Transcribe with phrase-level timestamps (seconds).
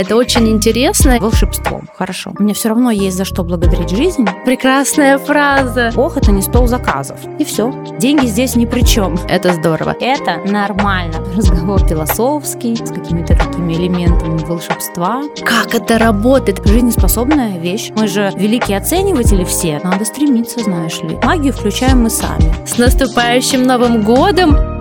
[0.00, 1.18] Это очень интересно.
[1.20, 1.86] Волшебством.
[1.94, 2.32] Хорошо.
[2.38, 4.26] Мне все равно есть за что благодарить жизнь.
[4.46, 5.92] Прекрасная фраза.
[5.94, 7.18] Бог это не стол заказов.
[7.38, 7.70] И все.
[7.98, 9.18] Деньги здесь ни при чем.
[9.28, 9.94] Это здорово.
[10.00, 11.22] Это нормально.
[11.36, 15.22] Разговор философский, с какими-то такими элементами волшебства.
[15.44, 16.66] Как это работает?
[16.66, 17.90] Жизнеспособная вещь.
[17.94, 19.80] Мы же великие оцениватели все.
[19.84, 21.18] Надо стремиться, знаешь ли.
[21.22, 22.54] Магию включаем мы сами.
[22.66, 24.79] С наступающим Новым годом!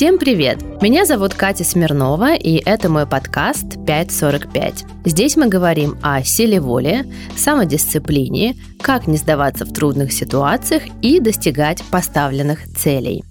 [0.00, 0.62] Всем привет!
[0.80, 4.86] Меня зовут Катя Смирнова, и это мой подкаст 545.
[5.04, 7.04] Здесь мы говорим о силе воли,
[7.36, 13.22] самодисциплине, как не сдаваться в трудных ситуациях и достигать поставленных целей.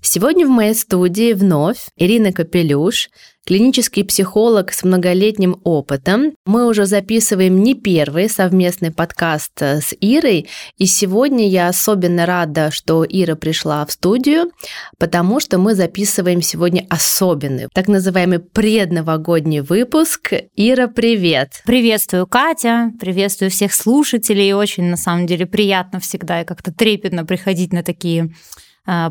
[0.00, 3.10] Сегодня в моей студии вновь Ирина Капелюш,
[3.48, 6.34] клинический психолог с многолетним опытом.
[6.44, 13.06] Мы уже записываем не первый совместный подкаст с Ирой, и сегодня я особенно рада, что
[13.08, 14.52] Ира пришла в студию,
[14.98, 20.34] потому что мы записываем сегодня особенный, так называемый предновогодний выпуск.
[20.54, 21.62] Ира, привет!
[21.64, 27.72] Приветствую, Катя, приветствую всех слушателей, очень на самом деле приятно всегда и как-то трепетно приходить
[27.72, 28.28] на такие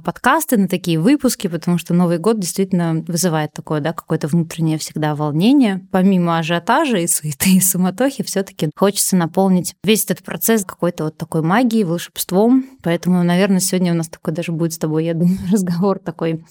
[0.03, 5.13] подкасты, на такие выпуски, потому что Новый год действительно вызывает такое, да, какое-то внутреннее всегда
[5.13, 5.85] волнение.
[5.91, 11.17] Помимо ажиотажа и суеты, и суматохи, все таки хочется наполнить весь этот процесс какой-то вот
[11.17, 12.65] такой магией, волшебством.
[12.81, 16.43] Поэтому, наверное, сегодня у нас такой даже будет с тобой, я думаю, разговор такой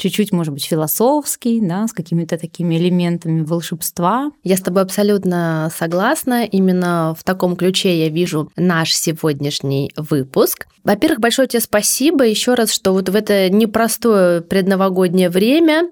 [0.00, 4.32] чуть-чуть, может быть, философский, да, с какими-то такими элементами волшебства.
[4.42, 6.44] Я с тобой абсолютно согласна.
[6.44, 10.66] Именно в таком ключе я вижу наш сегодняшний выпуск.
[10.84, 15.90] Во-первых, большое тебе спасибо еще раз, что вот в это непростое предновогоднее время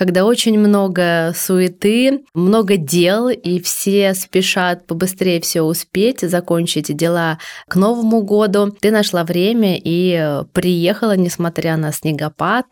[0.00, 7.76] когда очень много суеты, много дел, и все спешат побыстрее все успеть, закончить дела к
[7.76, 8.70] Новому году.
[8.70, 12.64] Ты нашла время и приехала, несмотря на снегопад,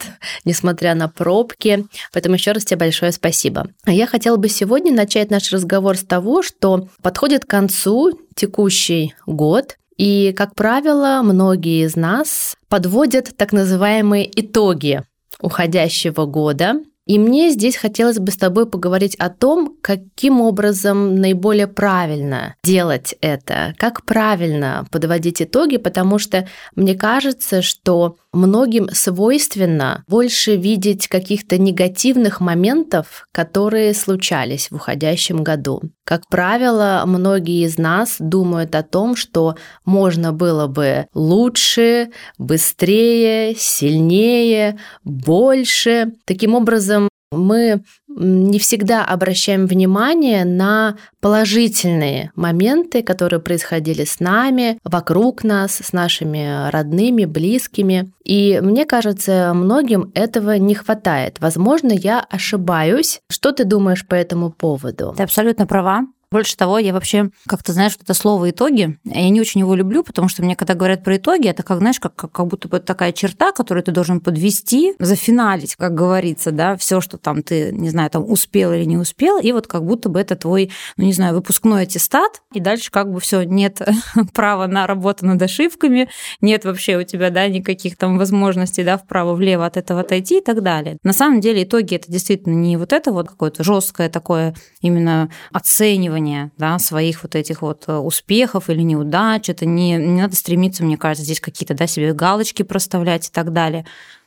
[0.47, 1.85] несмотря на пробки.
[2.15, 3.67] Поэтому еще раз тебе большое спасибо.
[3.85, 9.77] Я хотела бы сегодня начать наш разговор с того, что подходит к концу текущий год,
[9.99, 15.03] и, как правило, многие из нас подводят так называемые итоги
[15.41, 21.67] уходящего года, и мне здесь хотелось бы с тобой поговорить о том, каким образом наиболее
[21.67, 30.57] правильно делать это, как правильно подводить итоги, потому что мне кажется, что многим свойственно больше
[30.57, 35.83] видеть каких-то негативных моментов, которые случались в уходящем году.
[36.05, 44.79] Как правило, многие из нас думают о том, что можно было бы лучше, быстрее, сильнее,
[45.05, 46.13] больше.
[46.25, 55.45] Таким образом, мы не всегда обращаем внимание на положительные моменты, которые происходили с нами, вокруг
[55.45, 58.11] нас, с нашими родными, близкими.
[58.25, 61.37] И мне кажется, многим этого не хватает.
[61.41, 63.21] Возможно, я ошибаюсь.
[63.31, 65.15] Что ты думаешь по этому поводу?
[65.17, 66.07] Ты абсолютно права.
[66.31, 70.29] Больше того, я вообще как-то, знаешь, это слово «итоги», я не очень его люблю, потому
[70.29, 73.13] что мне, когда говорят про итоги, это как, знаешь, как, как, как будто бы такая
[73.13, 78.11] черта, которую ты должен подвести, зафиналить, как говорится, да, все, что там ты, не знаю,
[78.11, 81.35] там успел или не успел, и вот как будто бы это твой, ну, не знаю,
[81.35, 83.81] выпускной аттестат, и дальше как бы все нет
[84.35, 86.11] права на работу над ошибками,
[86.43, 90.63] нет вообще у тебя, да, никаких там возможностей, да, вправо-влево от этого отойти и так
[90.63, 90.99] далее.
[91.03, 96.18] На самом деле итоги это действительно не вот это вот какое-то жесткое такое именно оценивание
[96.19, 99.49] оценивание да, своих вот этих вот э, успехов или неудач.
[99.49, 103.53] Это не, не надо стремиться, мне кажется, здесь какие-то да, себе галочки проставлять и так
[103.53, 103.85] далее.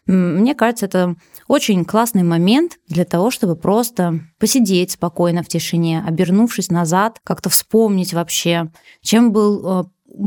[0.08, 1.16] Мне кажется, это
[1.48, 8.14] очень классный момент для того, чтобы просто посидеть спокойно в тишине, обернувшись назад, как-то вспомнить
[8.14, 8.72] вообще,
[9.02, 9.84] чем был э,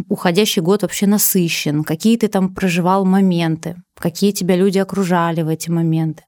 [0.08, 5.70] уходящий год вообще насыщен, какие ты там проживал моменты, какие тебя люди окружали в эти
[5.70, 6.22] моменты,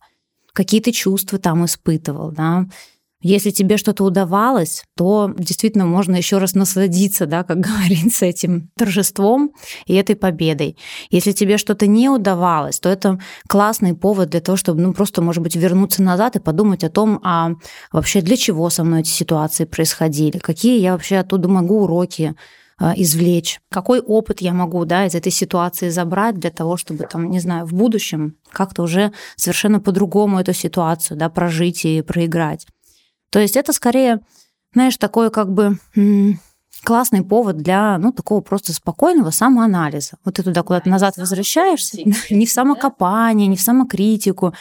[0.52, 2.66] какие ты чувства там испытывал, да,
[3.26, 9.50] если тебе что-то удавалось, то действительно можно еще раз насладиться, да, как говорится, этим торжеством
[9.86, 10.76] и этой победой.
[11.10, 15.42] Если тебе что-то не удавалось, то это классный повод для того, чтобы, ну, просто, может
[15.42, 17.50] быть, вернуться назад и подумать о том, а
[17.92, 22.34] вообще для чего со мной эти ситуации происходили, какие я вообще оттуда могу уроки
[22.78, 27.30] а, извлечь, какой опыт я могу да, из этой ситуации забрать для того, чтобы, там,
[27.30, 32.66] не знаю, в будущем как-то уже совершенно по-другому эту ситуацию да, прожить и проиграть.
[33.30, 34.20] То есть это скорее,
[34.72, 35.78] знаешь, такой как бы
[36.84, 40.18] классный повод для, ну, такого просто спокойного самоанализа.
[40.24, 41.98] Вот ты туда куда-то назад возвращаешься,
[42.30, 44.54] не в самокопание, не в самокритику,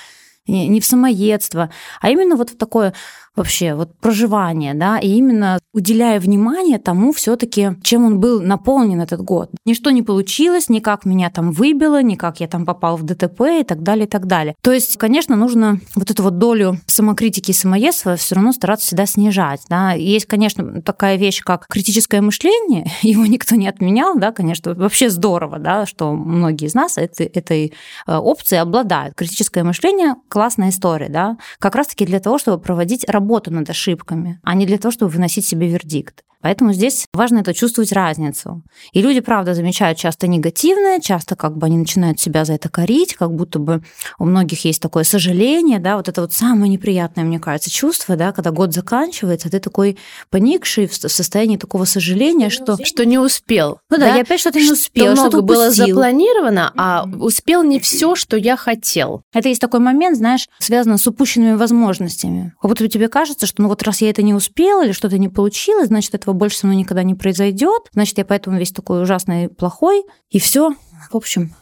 [0.47, 1.71] не в самоедство,
[2.01, 2.94] а именно вот в такое
[3.36, 9.02] вообще, вот проживание, да, и именно уделяя внимание тому все таки чем он был наполнен
[9.02, 9.50] этот год.
[9.66, 13.84] Ничто не получилось, никак меня там выбило, никак я там попал в ДТП и так
[13.84, 14.56] далее, и так далее.
[14.62, 19.06] То есть, конечно, нужно вот эту вот долю самокритики и самоедства все равно стараться всегда
[19.06, 19.92] снижать, да.
[19.92, 25.60] Есть, конечно, такая вещь, как критическое мышление, его никто не отменял, да, конечно, вообще здорово,
[25.60, 27.74] да, что многие из нас этой, этой
[28.08, 29.16] э, опцией обладают.
[29.16, 34.56] Критическое мышление– классная история, да, как раз-таки для того, чтобы проводить работу над ошибками, а
[34.56, 36.24] не для того, чтобы выносить себе вердикт.
[36.45, 38.62] Поэтому здесь важно это чувствовать разницу.
[38.92, 43.15] И люди, правда, замечают часто негативное, часто как бы они начинают себя за это корить,
[43.15, 43.81] как будто бы
[44.19, 48.31] у многих есть такое сожаление, да, вот это вот самое неприятное, мне кажется, чувство, да,
[48.31, 49.97] когда год заканчивается, ты такой
[50.30, 52.77] поникший в состоянии такого сожаления, что...
[52.86, 53.80] Что не успел.
[53.89, 54.15] Ну да, да?
[54.18, 58.56] я опять что-то не успел, что много было запланировано, а успел не все, что я
[58.56, 59.24] хотел.
[59.33, 62.53] Это есть такой момент, знаешь, связанный с упущенными возможностями.
[62.62, 65.30] Как будто тебе кажется, что ну вот раз я это не успел или что-то не
[65.30, 69.50] получилось, значит, этого больше со мной никогда не произойдет, значит, я поэтому весь такой ужасный,
[69.50, 70.72] плохой, и все,
[71.12, 71.54] в общем,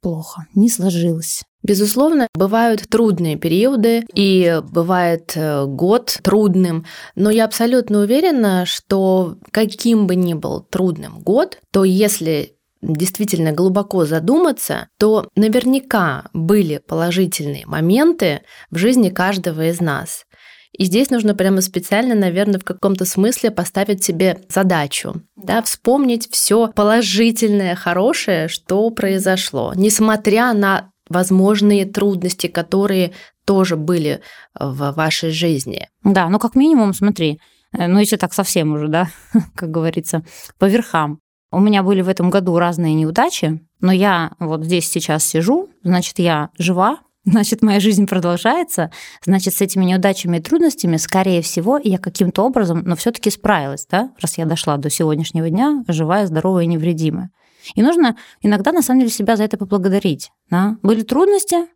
[0.00, 1.42] плохо, не сложилось.
[1.62, 6.84] Безусловно, бывают трудные периоды, и бывает э, год трудным,
[7.14, 14.04] но я абсолютно уверена, что каким бы ни был трудным год, то если действительно глубоко
[14.04, 20.24] задуматься, то наверняка были положительные моменты в жизни каждого из нас.
[20.76, 26.68] И здесь нужно прямо специально, наверное, в каком-то смысле поставить себе задачу, да, вспомнить все
[26.68, 33.12] положительное, хорошее, что произошло, несмотря на возможные трудности, которые
[33.44, 34.22] тоже были
[34.58, 35.88] в вашей жизни.
[36.04, 37.38] Да, ну как минимум, смотри,
[37.72, 39.10] э, ну если так совсем уже, да,
[39.54, 40.24] как говорится,
[40.58, 41.18] по верхам.
[41.50, 46.18] У меня были в этом году разные неудачи, но я вот здесь сейчас сижу, значит,
[46.18, 48.90] я жива, значит, моя жизнь продолжается,
[49.24, 53.86] значит, с этими неудачами и трудностями, скорее всего, я каким-то образом, но все таки справилась,
[53.90, 57.30] да, раз я дошла до сегодняшнего дня, живая, здоровая и невредимая.
[57.74, 60.30] И нужно иногда, на самом деле, себя за это поблагодарить.
[60.50, 60.78] Да?
[60.82, 61.66] Были трудности,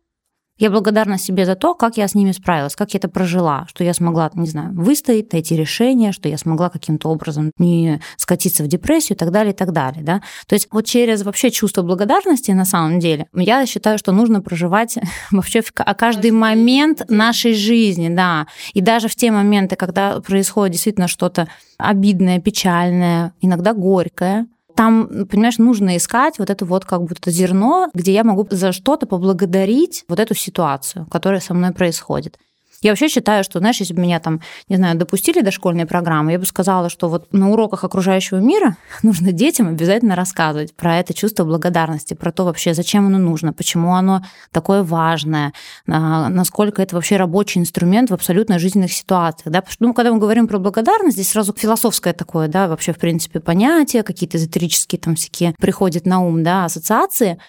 [0.57, 3.83] я благодарна себе за то, как я с ними справилась, как я это прожила, что
[3.83, 8.67] я смогла, не знаю, выстоять, найти решение, что я смогла каким-то образом не скатиться в
[8.67, 10.03] депрессию и так далее, и так далее.
[10.03, 10.21] Да?
[10.47, 14.97] То есть вот через вообще чувство благодарности на самом деле, я считаю, что нужно проживать
[15.31, 18.47] вообще каждый момент нашей жизни, да.
[18.73, 25.57] И даже в те моменты, когда происходит действительно что-то обидное, печальное, иногда горькое, там, понимаешь,
[25.57, 30.19] нужно искать вот это вот как будто зерно, где я могу за что-то поблагодарить вот
[30.19, 32.37] эту ситуацию, которая со мной происходит.
[32.81, 36.33] Я вообще считаю, что, знаешь, если бы меня там, не знаю, допустили до школьной программы,
[36.33, 41.13] я бы сказала, что вот на уроках окружающего мира нужно детям обязательно рассказывать про это
[41.13, 44.21] чувство благодарности, про то вообще, зачем оно нужно, почему оно
[44.51, 45.53] такое важное,
[45.87, 49.51] а, насколько это вообще рабочий инструмент в абсолютно жизненных ситуациях.
[49.51, 49.61] Да?
[49.61, 52.97] Потому что, ну, когда мы говорим про благодарность, здесь сразу философское такое, да, вообще, в
[52.97, 57.39] принципе, понятие, какие-то эзотерические там всякие приходят на ум, да, ассоциации–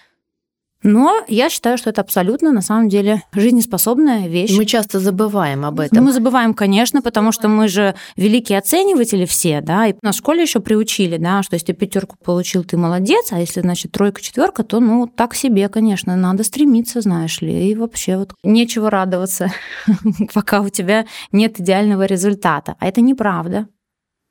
[0.83, 4.55] но я считаю, что это абсолютно, на самом деле, жизнеспособная вещь.
[4.55, 6.05] Мы часто забываем об этом.
[6.05, 10.59] Мы забываем, конечно, потому что мы же великие оцениватели все, да, и на школе еще
[10.59, 15.07] приучили, да, что если пятерку получил, ты молодец, а если, значит, тройка, четверка, то, ну,
[15.07, 19.51] так себе, конечно, надо стремиться, знаешь ли, и вообще вот нечего радоваться,
[20.33, 22.75] пока у тебя нет идеального результата.
[22.79, 23.67] А это неправда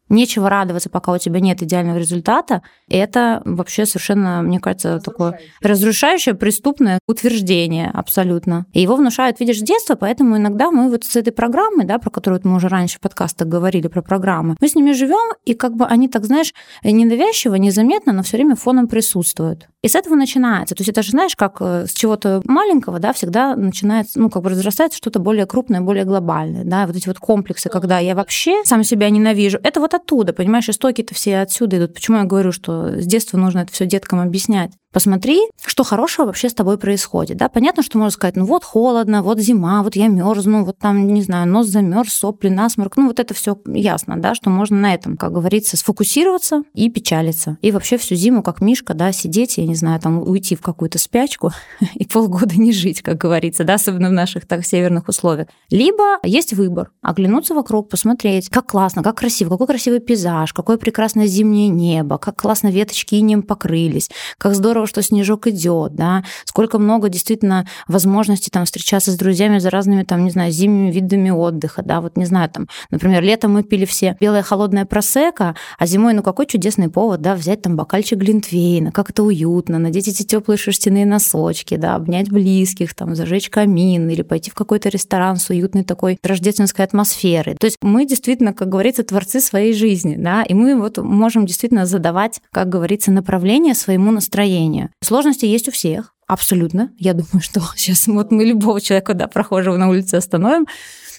[0.09, 6.35] нечего радоваться, пока у тебя нет идеального результата, это вообще совершенно, мне кажется, такое разрушающее
[6.35, 8.67] преступное утверждение абсолютно.
[8.73, 12.11] И его внушают, видишь, с детства, поэтому иногда мы вот с этой программой, да, про
[12.11, 15.75] которую мы уже раньше в подкастах говорили, про программы, мы с ними живем, и как
[15.75, 19.69] бы они так, знаешь, ненавязчиво, незаметно, но все время фоном присутствуют.
[19.83, 20.75] И с этого начинается.
[20.75, 24.43] То есть это же, знаешь, как э, с чего-то маленького, да, всегда начинается, ну, как
[24.43, 28.63] бы разрастается что-то более крупное, более глобальное, да, вот эти вот комплексы, когда я вообще
[28.65, 31.95] сам себя ненавижу, это вот оттуда, понимаешь, истоки-то все отсюда идут.
[31.95, 34.73] Почему я говорю, что с детства нужно это все деткам объяснять?
[34.91, 37.37] Посмотри, что хорошего вообще с тобой происходит.
[37.37, 37.51] Да?
[37.51, 41.23] Понятно, что можно сказать, ну вот холодно, вот зима, вот я мерзну, вот там, не
[41.23, 42.97] знаю, нос замерз, сопли, насморк.
[42.97, 47.59] Ну вот это все ясно, да, что можно на этом, как говорится, сфокусироваться и печалиться.
[47.61, 50.99] И вообще всю зиму, как Мишка, да, сидеть, я не знаю, там уйти в какую-то
[50.99, 51.53] спячку
[51.95, 55.49] и полгода не жить, как говорится, да, особенно в наших так северных условиях.
[55.71, 60.77] Либо есть выбор, оглянуться вокруг, посмотреть, как классно, как красиво, какой красивый красивый пейзаж, какое
[60.77, 66.79] прекрасное зимнее небо, как классно веточки инем покрылись, как здорово, что снежок идет, да, сколько
[66.79, 71.83] много действительно возможностей там встречаться с друзьями за разными там, не знаю, зимними видами отдыха,
[71.83, 76.13] да, вот не знаю, там, например, летом мы пили все белое холодное просека, а зимой,
[76.13, 80.59] ну какой чудесный повод, да, взять там бокальчик глинтвейна, как это уютно, надеть эти теплые
[80.59, 85.85] шерстяные носочки, да, обнять близких, там, зажечь камин или пойти в какой-то ресторан с уютной
[85.85, 87.55] такой рождественской атмосферой.
[87.55, 91.87] То есть мы действительно, как говорится, творцы своей жизни, да, и мы вот можем действительно
[91.87, 94.91] задавать, как говорится, направление своему настроению.
[95.03, 96.93] Сложности есть у всех, абсолютно.
[96.99, 100.67] Я думаю, что сейчас вот мы любого человека, да, прохожего на улице остановим,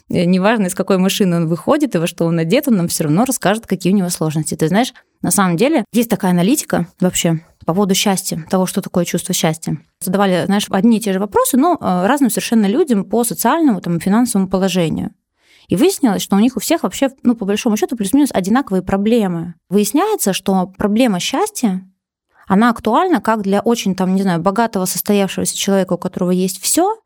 [0.09, 3.03] э, неважно, из какой машины он выходит и во что он одет, он нам все
[3.03, 4.55] равно расскажет, какие у него сложности.
[4.55, 9.05] Ты знаешь, на самом деле есть такая аналитика вообще по поводу счастья, того, что такое
[9.05, 9.77] чувство счастья.
[9.99, 13.99] Задавали, знаешь, одни и те же вопросы, но э, разным совершенно людям по социальному там,
[13.99, 15.11] финансовому положению.
[15.69, 19.53] И выяснилось, что у них у всех вообще, ну, по большому счету, плюс-минус одинаковые проблемы.
[19.69, 21.87] Выясняется, что проблема счастья,
[22.47, 26.97] она актуальна как для очень, там, не знаю, богатого состоявшегося человека, у которого есть все,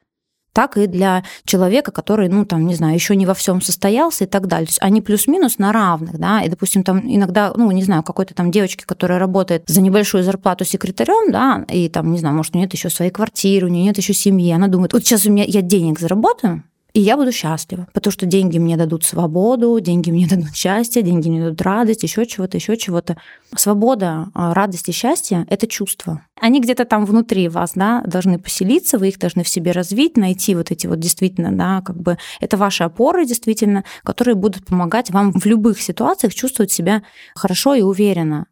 [0.54, 4.28] так и для человека, который, ну, там, не знаю, еще не во всем состоялся и
[4.28, 4.68] так далее.
[4.68, 8.34] То есть они плюс-минус на равных, да, и, допустим, там иногда, ну, не знаю, какой-то
[8.34, 12.58] там девочки, которая работает за небольшую зарплату секретарем, да, и там, не знаю, может, у
[12.58, 15.32] нее нет еще своей квартиры, у нее нет еще семьи, она думает, вот сейчас у
[15.32, 20.12] меня я денег заработаю, и я буду счастлива, потому что деньги мне дадут свободу, деньги
[20.12, 23.18] мне дадут счастье, деньги мне дадут радость, еще чего-то, еще чего-то.
[23.56, 26.22] Свобода, а, радость и счастье— это чувства.
[26.40, 30.54] Они где-то там внутри вас, да, должны поселиться, вы их должны в себе развить, найти
[30.54, 35.34] вот эти вот действительно, да, как бы это ваши опоры действительно, которые будут помогать вам
[35.34, 37.02] в любых ситуациях чувствовать себя
[37.34, 38.46] хорошо и уверенно.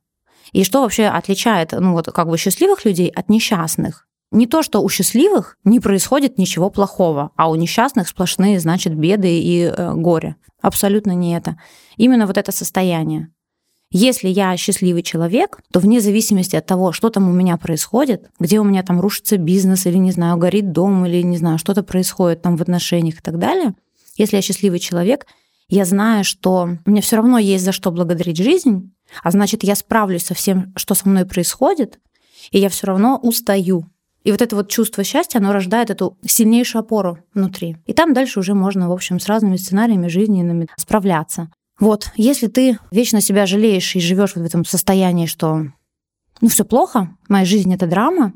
[0.52, 4.08] И что вообще отличает, ну вот как бы счастливых людей от несчастных?
[4.32, 9.40] Не то, что у счастливых не происходит ничего плохого, а у несчастных сплошные, значит, беды
[9.40, 10.38] и э, горе.
[10.62, 11.58] Абсолютно не это.
[11.98, 13.30] Именно вот это состояние.
[13.94, 18.60] Если я счастливый человек, то вне зависимости от того, что там у меня происходит, где
[18.60, 22.42] у меня там рушится бизнес или, не знаю, горит дом или, не знаю, что-то происходит
[22.42, 23.74] там в отношениях и так далее,
[24.16, 25.26] если я счастливый человек,
[25.68, 30.26] я знаю, что меня все равно есть за что благодарить жизнь, а значит, я справлюсь
[30.26, 32.00] со всем, что со мной происходит,
[32.52, 33.86] и я все равно устаю.
[34.24, 37.78] И вот это вот чувство счастья, оно рождает эту сильнейшую опору внутри.
[37.86, 41.50] И там дальше уже можно, в общем, с разными сценариями жизненными справляться.
[41.80, 45.66] Вот, если ты вечно себя жалеешь и живешь вот в этом состоянии, что
[46.40, 48.34] ну все плохо, моя жизнь это драма,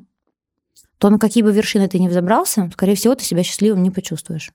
[0.98, 4.52] то на какие бы вершины ты ни взобрался, скорее всего, ты себя счастливым не почувствуешь.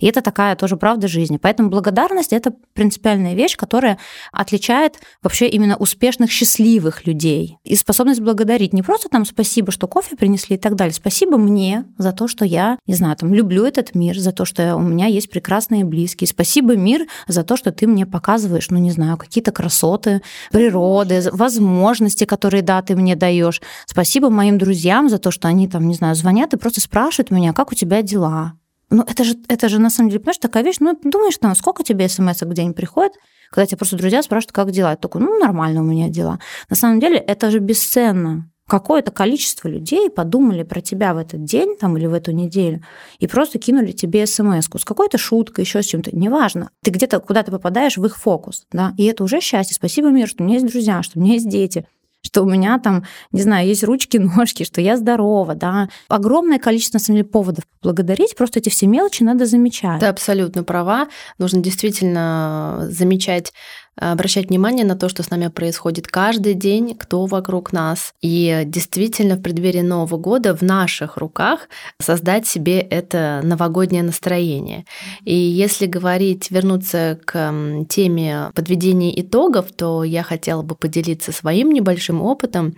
[0.00, 1.36] И это такая тоже правда жизни.
[1.36, 3.98] Поэтому благодарность— это принципиальная вещь, которая
[4.32, 7.58] отличает вообще именно успешных, счастливых людей.
[7.64, 10.92] И способность благодарить не просто там спасибо, что кофе принесли и так далее.
[10.92, 14.76] Спасибо мне за то, что я, не знаю, там, люблю этот мир, за то, что
[14.76, 16.26] у меня есть прекрасные близкие.
[16.26, 22.24] Спасибо, мир, за то, что ты мне показываешь, ну, не знаю, какие-то красоты природы, возможности,
[22.24, 23.62] которые, да, ты мне даешь.
[23.86, 27.52] Спасибо моим друзьям за то, что они там, не знаю, звонят и просто спрашивают меня,
[27.52, 28.54] как у тебя дела,
[28.94, 30.76] ну, это же, это же на самом деле, понимаешь, такая вещь.
[30.80, 33.12] Ну, думаешь, там, сколько тебе смс в день приходит,
[33.50, 34.90] когда тебе просто друзья спрашивают, как дела.
[34.90, 36.38] Я такой, ну, нормально у меня дела.
[36.70, 38.50] На самом деле, это же бесценно.
[38.66, 42.82] Какое-то количество людей подумали про тебя в этот день там, или в эту неделю
[43.18, 46.16] и просто кинули тебе смс с какой-то шуткой, еще с чем-то.
[46.16, 46.70] Неважно.
[46.82, 48.64] Ты где-то куда-то попадаешь в их фокус.
[48.72, 48.94] Да?
[48.96, 49.74] И это уже счастье.
[49.74, 51.86] Спасибо мир, что у меня есть друзья, что у меня есть дети,
[52.24, 55.88] что у меня там, не знаю, есть ручки, ножки, что я здорова, да.
[56.08, 60.00] Огромное количество, на самом деле, поводов поблагодарить, просто эти все мелочи надо замечать.
[60.00, 61.08] Ты абсолютно права.
[61.38, 63.52] Нужно действительно замечать
[63.96, 68.14] обращать внимание на то, что с нами происходит каждый день, кто вокруг нас.
[68.20, 71.68] И действительно в преддверии Нового года в наших руках
[72.00, 74.84] создать себе это новогоднее настроение.
[75.24, 77.54] И если говорить, вернуться к
[77.88, 82.74] теме подведения итогов, то я хотела бы поделиться своим небольшим опытом.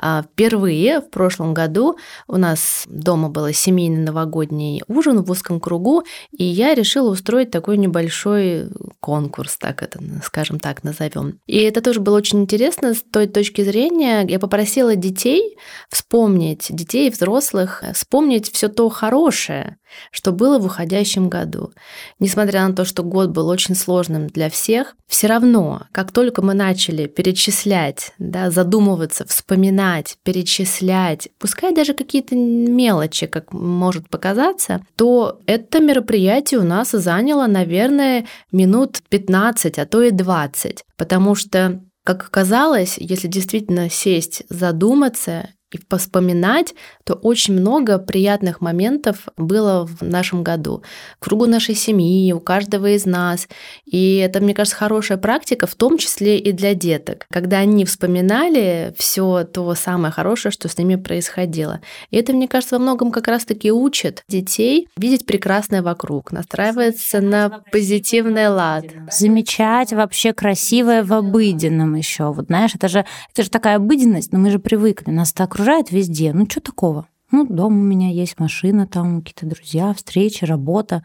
[0.00, 1.96] А, впервые в прошлом году
[2.28, 7.76] у нас дома был семейный новогодний ужин в узком кругу, и я решила устроить такой
[7.76, 8.68] небольшой
[9.00, 11.40] конкурс, так это, скажем так, назовем.
[11.46, 14.24] И это тоже было очень интересно с той точки зрения.
[14.28, 15.56] Я попросила детей
[15.90, 19.78] вспомнить, детей и взрослых, вспомнить все то хорошее,
[20.10, 21.72] что было в уходящем году.
[22.18, 26.54] Несмотря на то, что год был очень сложным для всех, все равно, как только мы
[26.54, 35.80] начали перечислять, да, задумываться, вспоминать, перечислять, пускай даже какие-то мелочи, как может показаться, то это
[35.80, 42.96] мероприятие у нас заняло, наверное, минут 15, а то и 20, потому что как оказалось,
[42.96, 50.82] если действительно сесть, задуматься и поспоминать, то очень много приятных моментов было в нашем году.
[51.20, 53.48] В кругу нашей семьи, у каждого из нас.
[53.84, 58.94] И это, мне кажется, хорошая практика, в том числе и для деток, когда они вспоминали
[58.96, 61.80] все то самое хорошее, что с ними происходило.
[62.10, 67.62] И это, мне кажется, во многом как раз-таки учит детей видеть прекрасное вокруг, настраиваться на
[67.70, 68.86] позитивный лад.
[69.10, 72.32] Замечать вообще красивое в обыденном еще.
[72.32, 75.90] Вот знаешь, это же, это же такая обыденность, но мы же привыкли, нас так окружает
[75.90, 76.32] везде.
[76.32, 77.08] Ну, что такого?
[77.32, 81.04] Ну, дом у меня есть, машина там, какие-то друзья, встречи, работа.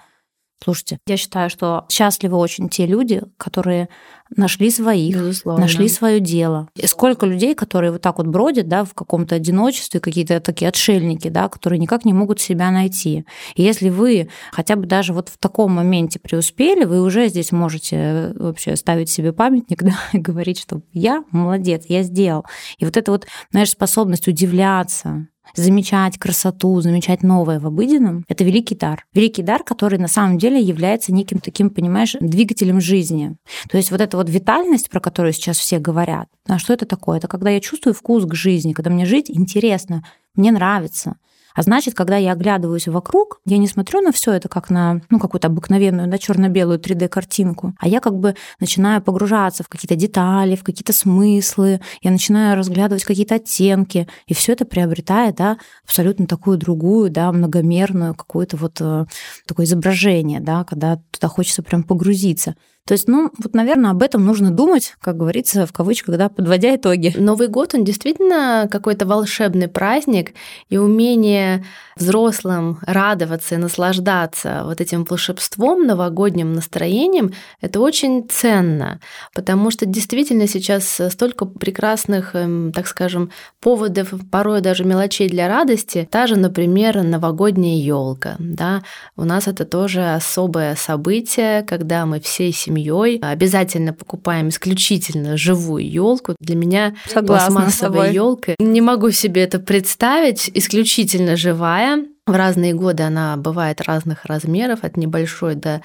[0.63, 3.89] Слушайте, я считаю, что счастливы очень те люди, которые
[4.35, 5.61] нашли своих, Безусловно.
[5.61, 6.69] нашли свое дело.
[6.75, 11.27] И сколько людей, которые вот так вот бродят, да, в каком-то одиночестве, какие-то такие отшельники,
[11.27, 13.25] да, которые никак не могут себя найти.
[13.55, 17.95] И если вы хотя бы даже вот в таком моменте преуспели, вы уже здесь можете
[17.95, 22.45] э, вообще ставить себе памятник, да, и говорить, что я молодец, я сделал.
[22.77, 28.75] И вот эта вот, знаешь, способность удивляться, замечать красоту, замечать новое в обыденном, это великий
[28.75, 29.05] дар.
[29.13, 33.35] Великий дар, который на самом деле является неким таким, понимаешь, двигателем жизни.
[33.69, 37.17] То есть вот эта вот витальность, про которую сейчас все говорят, а что это такое?
[37.17, 40.03] Это когда я чувствую вкус к жизни, когда мне жить интересно,
[40.35, 41.17] мне нравится.
[41.55, 45.19] А значит, когда я оглядываюсь вокруг, я не смотрю на все это как на ну,
[45.19, 50.63] какую-то обыкновенную, на черно-белую 3D-картинку, а я как бы начинаю погружаться в какие-то детали, в
[50.63, 57.09] какие-то смыслы, я начинаю разглядывать какие-то оттенки, и все это приобретает да, абсолютно такую другую,
[57.09, 59.05] да, многомерную какое-то вот э,
[59.47, 62.55] такое изображение, да, когда туда хочется прям погрузиться.
[62.85, 66.75] То есть, ну, вот, наверное, об этом нужно думать, как говорится, в кавычках, да, подводя
[66.75, 67.13] итоги.
[67.17, 70.33] Новый год, он действительно какой-то волшебный праздник,
[70.67, 71.63] и умение
[71.95, 78.99] взрослым радоваться и наслаждаться вот этим волшебством, новогодним настроением, это очень ценно,
[79.33, 86.05] потому что действительно сейчас столько прекрасных, эм, так скажем, поводов, порой даже мелочей для радости.
[86.11, 88.35] Та же, например, новогодняя елка.
[88.39, 88.83] Да?
[89.15, 93.19] У нас это тоже особое событие, когда мы всей семьей семьей.
[93.21, 96.35] Обязательно покупаем исключительно живую елку.
[96.39, 98.55] Для меня Согласна пластмассовая елка.
[98.59, 100.49] Не могу себе это представить.
[100.53, 102.05] Исключительно живая.
[102.25, 105.81] В разные годы она бывает разных размеров, от небольшой до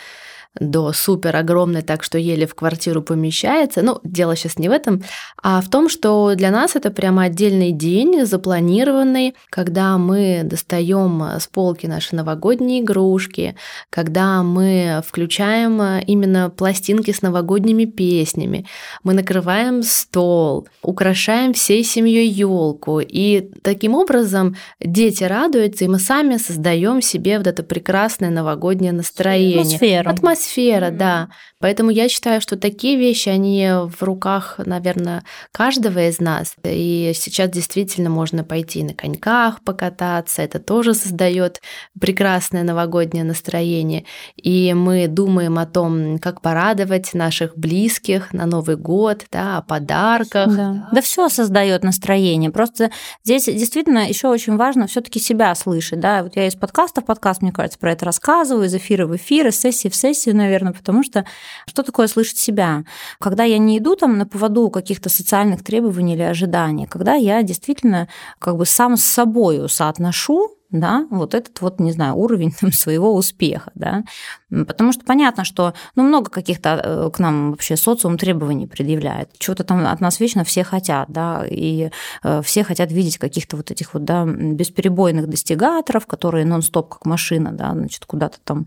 [0.61, 3.83] до супер огромной, так что еле в квартиру помещается.
[3.83, 5.03] Ну, дело сейчас не в этом,
[5.43, 11.47] а в том, что для нас это прямо отдельный день, запланированный, когда мы достаем с
[11.47, 13.55] полки наши новогодние игрушки,
[13.91, 18.67] когда мы включаем именно пластинки с новогодними песнями,
[19.05, 26.37] мы накрываем стол, украшаем всей семьей елку, и таким образом дети радуются, и мы сами
[26.37, 29.61] создаем себе вот это прекрасное новогоднее настроение.
[29.61, 30.11] Атмосферу.
[30.11, 31.29] Атмосферу атмосфера, да.
[31.61, 36.55] Поэтому я считаю, что такие вещи, они в руках, наверное, каждого из нас.
[36.63, 40.43] И сейчас действительно можно пойти на коньках покататься.
[40.43, 41.61] Это тоже создает
[42.01, 44.05] прекрасное новогоднее настроение.
[44.37, 50.55] И мы думаем о том, как порадовать наших близких на Новый год, да, о подарках.
[50.55, 52.51] Да, да все создает настроение.
[52.51, 52.93] Просто
[53.25, 55.99] здесь действительно еще очень важно все-таки себя слышать.
[55.99, 56.23] Да?
[56.23, 59.49] Вот я из подкаста в подкаст, мне кажется, про это рассказываю, из эфира в эфир,
[59.49, 61.25] из сессии в сессию, наверное, потому что
[61.67, 62.85] что такое слышать себя?
[63.21, 68.09] Когда я не иду там на поводу каких-то социальных требований или ожиданий, когда я действительно
[68.39, 73.15] как бы сам с собой соотношу да, вот этот вот, не знаю, уровень там, своего
[73.15, 74.05] успеха, да,
[74.51, 79.65] потому что понятно, что, ну, много каких-то э, к нам вообще социум требований предъявляет, чего-то
[79.65, 81.91] там от нас вечно все хотят, да, и
[82.23, 87.53] э, все хотят видеть каких-то вот этих вот, да, бесперебойных достигаторов, которые нон-стоп как машина,
[87.53, 88.67] да, значит, куда-то там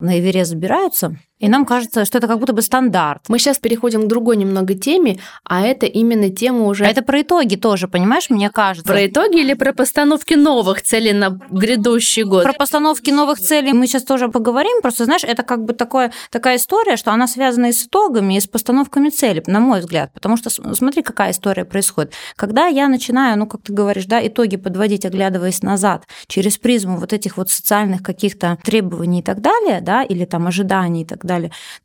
[0.00, 3.22] на Эверест забираются, и нам кажется, что это как будто бы стандарт.
[3.28, 6.84] Мы сейчас переходим к другой немного теме, а это именно тема уже...
[6.84, 8.90] Это про итоги тоже, понимаешь, мне кажется.
[8.90, 12.42] Про итоги или про постановки новых целей на грядущий год?
[12.42, 14.82] Про постановки новых целей мы сейчас тоже поговорим.
[14.82, 18.40] Просто, знаешь, это как бы такое, такая история, что она связана и с итогами, и
[18.40, 20.12] с постановками целей, на мой взгляд.
[20.12, 22.12] Потому что смотри, какая история происходит.
[22.34, 27.12] Когда я начинаю, ну, как ты говоришь, да, итоги подводить, оглядываясь назад, через призму вот
[27.12, 31.27] этих вот социальных каких-то требований и так далее, да, или там ожиданий и так далее,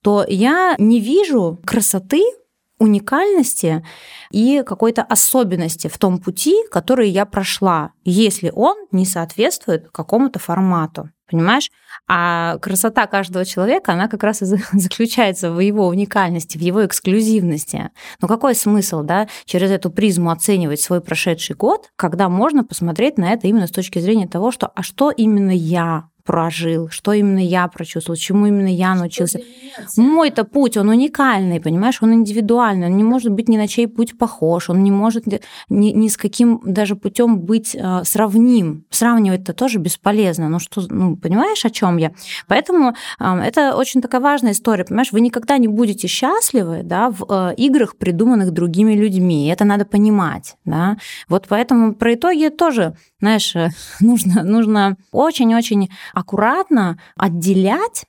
[0.01, 2.23] то я не вижу красоты
[2.79, 3.85] уникальности
[4.31, 11.09] и какой-то особенности в том пути, который я прошла, если он не соответствует какому-то формату.
[11.29, 11.71] Понимаешь?
[12.07, 17.89] А красота каждого человека, она как раз и заключается в его уникальности, в его эксклюзивности.
[18.21, 23.31] Но какой смысл, да, через эту призму оценивать свой прошедший год, когда можно посмотреть на
[23.31, 27.67] это именно с точки зрения того, что а что именно я прожил, что именно я
[27.67, 29.39] прочувствовал, чему именно я научился.
[29.97, 34.17] Мой-то путь, он уникальный, понимаешь, он индивидуальный, он не может быть ни на чей путь
[34.17, 35.25] похож, он не может
[35.69, 38.85] ни, ни с каким даже путем быть э, сравним.
[38.89, 40.49] Сравнивать-то тоже бесполезно.
[40.49, 42.11] Ну что, ну, понимаешь, о чем я?
[42.47, 47.25] Поэтому э, это очень такая важная история, понимаешь, вы никогда не будете счастливы, да, в
[47.29, 49.47] э, играх, придуманных другими людьми.
[49.47, 50.97] Это надо понимать, да.
[51.27, 53.69] Вот поэтому про итоги тоже, знаешь, э,
[54.01, 58.03] нужно, нужно очень-очень аккуратно отделять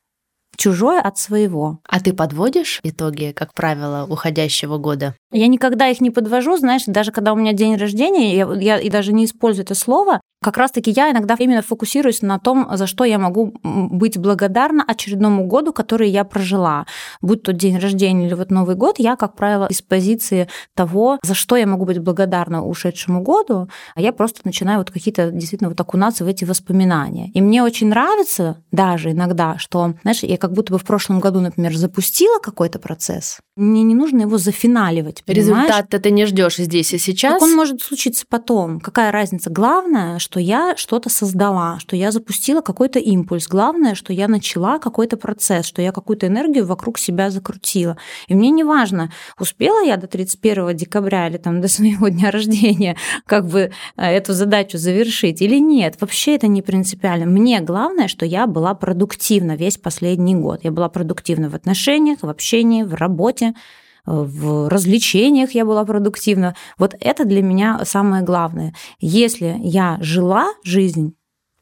[0.56, 1.78] чужое от своего.
[1.88, 5.14] А ты подводишь итоги, как правило, уходящего года?
[5.32, 8.90] Я никогда их не подвожу, знаешь, даже когда у меня день рождения, я, я и
[8.90, 13.04] даже не использую это слово, как раз-таки я иногда именно фокусируюсь на том, за что
[13.04, 16.84] я могу быть благодарна очередному году, который я прожила.
[17.22, 21.32] Будь то день рождения или вот Новый год, я, как правило, из позиции того, за
[21.32, 25.80] что я могу быть благодарна ушедшему году, а я просто начинаю вот какие-то действительно вот
[25.80, 27.30] окунаться в эти воспоминания.
[27.32, 31.40] И мне очень нравится даже иногда, что, знаешь, я как будто бы в прошлом году,
[31.40, 35.22] например, запустила какой-то процесс, мне не нужно его зафиналивать.
[35.26, 37.34] Результат-то ты не ждешь здесь и сейчас.
[37.34, 38.80] Так он может случиться потом.
[38.80, 39.48] Какая разница?
[39.48, 43.48] Главное, что я что-то создала, что я запустила какой-то импульс.
[43.48, 47.96] Главное, что я начала какой-то процесс, что я какую-то энергию вокруг себя закрутила.
[48.28, 52.96] И мне не важно, успела я до 31 декабря или там до своего дня рождения
[53.26, 55.96] как бы э, эту задачу завершить или нет.
[56.00, 57.26] Вообще это не принципиально.
[57.26, 60.60] Мне главное, что я была продуктивна весь последний год.
[60.62, 63.54] Я была продуктивна в отношениях, в общении, в работе,
[64.06, 66.54] в развлечениях я была продуктивна.
[66.78, 68.74] Вот это для меня самое главное.
[69.00, 71.14] Если я жила жизнь,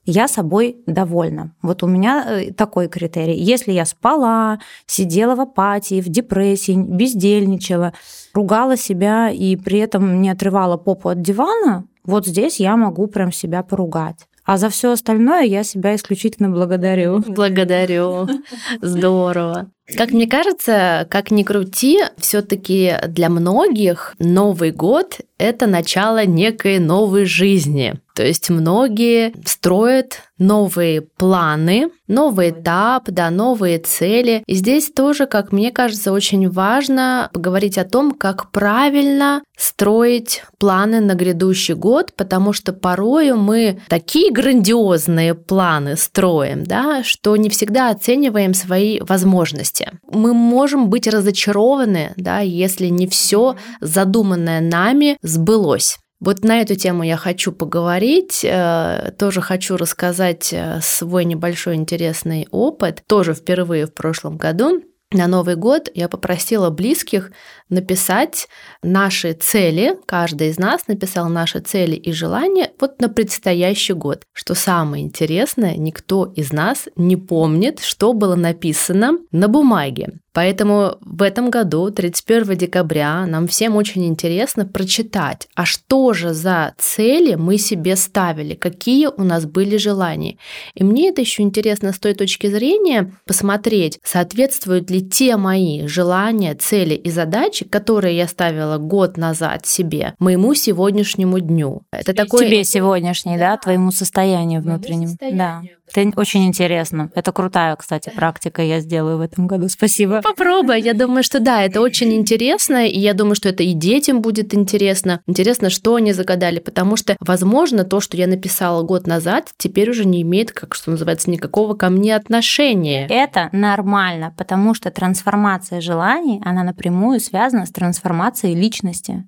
[0.04, 1.54] я собой довольна.
[1.62, 3.36] Вот у меня э, такой критерий.
[3.36, 7.92] Если я спала, сидела в апатии, в депрессии, бездельничала,
[8.34, 13.30] ругала себя и при этом не отрывала попу от дивана, вот здесь я могу прям
[13.30, 14.26] себя поругать.
[14.44, 17.20] А за все остальное я себя исключительно благодарю.
[17.20, 18.28] Благодарю.
[18.82, 19.70] Здорово.
[19.96, 27.24] Как мне кажется, как ни крути, все-таки для многих Новый год это начало некой новой
[27.24, 27.94] жизни.
[28.14, 34.44] То есть многие строят новые планы, новый этап, да, новые цели.
[34.46, 41.00] И здесь тоже, как мне кажется, очень важно поговорить о том, как правильно строить планы
[41.00, 47.90] на грядущий год, потому что порою мы такие грандиозные планы строим, да, что не всегда
[47.90, 49.81] оцениваем свои возможности.
[50.10, 55.98] Мы можем быть разочарованы, да, если не все задуманное нами сбылось.
[56.20, 62.46] Вот на эту тему я хочу поговорить, э, тоже хочу рассказать э, свой небольшой интересный
[62.52, 64.82] опыт, тоже впервые в прошлом году.
[65.12, 67.32] На Новый год я попросила близких
[67.68, 68.48] написать
[68.82, 74.22] наши цели, каждый из нас написал наши цели и желания вот на предстоящий год.
[74.32, 80.21] Что самое интересное, никто из нас не помнит, что было написано на бумаге.
[80.32, 86.74] Поэтому в этом году, 31 декабря, нам всем очень интересно прочитать, а что же за
[86.78, 90.38] цели мы себе ставили, какие у нас были желания.
[90.74, 96.54] И мне это еще интересно с той точки зрения посмотреть, соответствуют ли те мои желания,
[96.54, 101.82] цели и задачи, которые я ставила год назад себе, моему сегодняшнему дню.
[101.92, 102.46] Это такой...
[102.46, 105.08] Тебе сегодняшний, да, твоему состоянию внутреннему.
[105.08, 105.38] Состоянию.
[105.38, 105.62] Да.
[105.94, 107.10] Это очень интересно.
[107.14, 108.62] Это крутая, кстати, практика.
[108.62, 109.68] Я сделаю в этом году.
[109.68, 110.21] Спасибо.
[110.22, 110.80] Попробуй.
[110.80, 112.86] Я думаю, что да, это очень интересно.
[112.86, 115.20] И я думаю, что это и детям будет интересно.
[115.26, 116.58] Интересно, что они загадали.
[116.58, 120.90] Потому что, возможно, то, что я написала год назад, теперь уже не имеет, как что
[120.90, 123.06] называется, никакого ко мне отношения.
[123.08, 129.24] Это нормально, потому что трансформация желаний, она напрямую связана с трансформацией личности.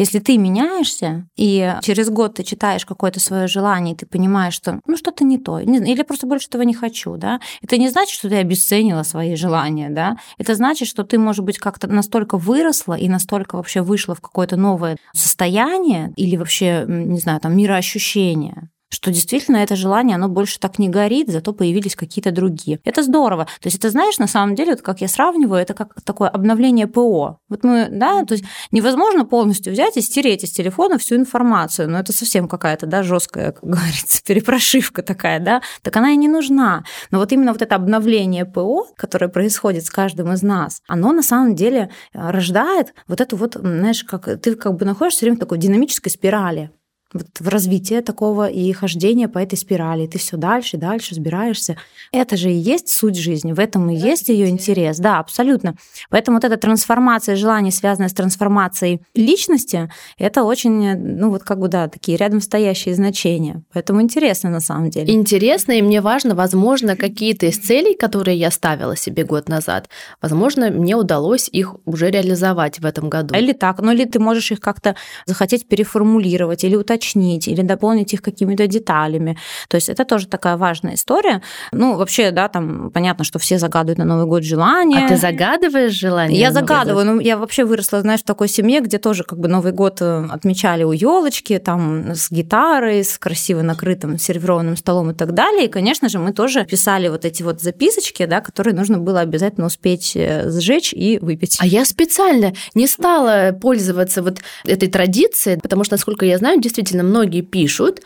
[0.00, 4.80] Если ты меняешься, и через год ты читаешь какое-то свое желание, и ты понимаешь, что
[4.86, 8.30] ну что-то не то, или просто больше этого не хочу, да, это не значит, что
[8.30, 13.10] ты обесценила свои желания, да, это значит, что ты, может быть, как-то настолько выросла и
[13.10, 19.58] настолько вообще вышла в какое-то новое состояние или вообще, не знаю, там, мироощущение, что действительно
[19.58, 22.80] это желание, оно больше так не горит, зато появились какие-то другие.
[22.84, 23.44] Это здорово.
[23.60, 26.86] То есть это, знаешь, на самом деле, вот как я сравниваю, это как такое обновление
[26.86, 27.38] ПО.
[27.48, 32.00] Вот мы, да, то есть невозможно полностью взять и стереть из телефона всю информацию, но
[32.00, 36.84] это совсем какая-то, да, жесткая, как говорится, перепрошивка такая, да, так она и не нужна.
[37.10, 41.22] Но вот именно вот это обновление ПО, которое происходит с каждым из нас, оно на
[41.22, 45.36] самом деле э, рождает вот эту вот, знаешь, как ты как бы находишься все время
[45.36, 46.70] в такой динамической спирали
[47.12, 50.06] вот в развитие такого и хождение по этой спирали.
[50.06, 51.76] Ты все дальше и дальше разбираешься.
[52.12, 54.98] Это же и есть суть жизни, в этом и есть ее интерес.
[54.98, 55.74] Да, абсолютно.
[56.08, 61.68] Поэтому вот эта трансформация желаний, связанная с трансформацией личности, это очень, ну вот как бы,
[61.68, 63.62] да, такие рядом стоящие значения.
[63.72, 65.12] Поэтому интересно на самом деле.
[65.12, 69.88] Интересно, и мне важно, возможно, какие-то из целей, которые я ставила себе год назад,
[70.22, 73.34] возможно, мне удалось их уже реализовать в этом году.
[73.34, 74.94] Или так, ну или ты можешь их как-то
[75.26, 79.36] захотеть переформулировать или уточнить уточнить или дополнить их какими-то деталями.
[79.68, 81.42] То есть это тоже такая важная история.
[81.72, 85.06] Ну, вообще, да, там понятно, что все загадывают на Новый год желания.
[85.06, 86.38] А ты загадываешь желание?
[86.38, 87.06] Я загадываю.
[87.06, 90.26] Ну, я вообще выросла, знаешь, в такой семье, где тоже как бы Новый год э,
[90.30, 95.66] отмечали у елочки, там с гитарой, с красиво накрытым сервированным столом и так далее.
[95.66, 99.66] И, конечно же, мы тоже писали вот эти вот записочки, да, которые нужно было обязательно
[99.66, 101.56] успеть э, сжечь и выпить.
[101.60, 106.89] А я специально не стала пользоваться вот этой традицией, потому что, насколько я знаю, действительно
[106.90, 108.00] действительно многие пишут,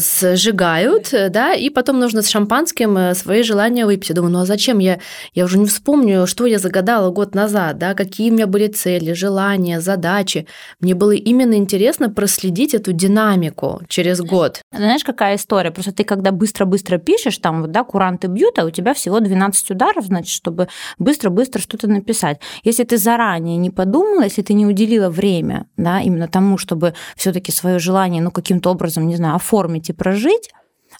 [0.00, 4.08] сжигают, да, и потом нужно с шампанским э, свои желания выпить.
[4.10, 4.98] Я думаю, ну а зачем я?
[5.34, 9.12] Я уже не вспомню, что я загадала год назад, да, какие у меня были цели,
[9.12, 10.46] желания, задачи.
[10.80, 14.62] Мне было именно интересно проследить эту динамику через год.
[14.74, 15.70] Знаешь, какая история?
[15.70, 19.70] Просто ты когда быстро-быстро пишешь, там вот, да, куранты бьют, а у тебя всего 12
[19.70, 22.40] ударов, значит, чтобы быстро-быстро что-то написать.
[22.64, 27.32] Если ты заранее не подумала, если ты не уделила время, да, именно тому, чтобы все
[27.32, 30.50] таки свое желание, ну, каким-то образом, не знаю, оформить и прожить,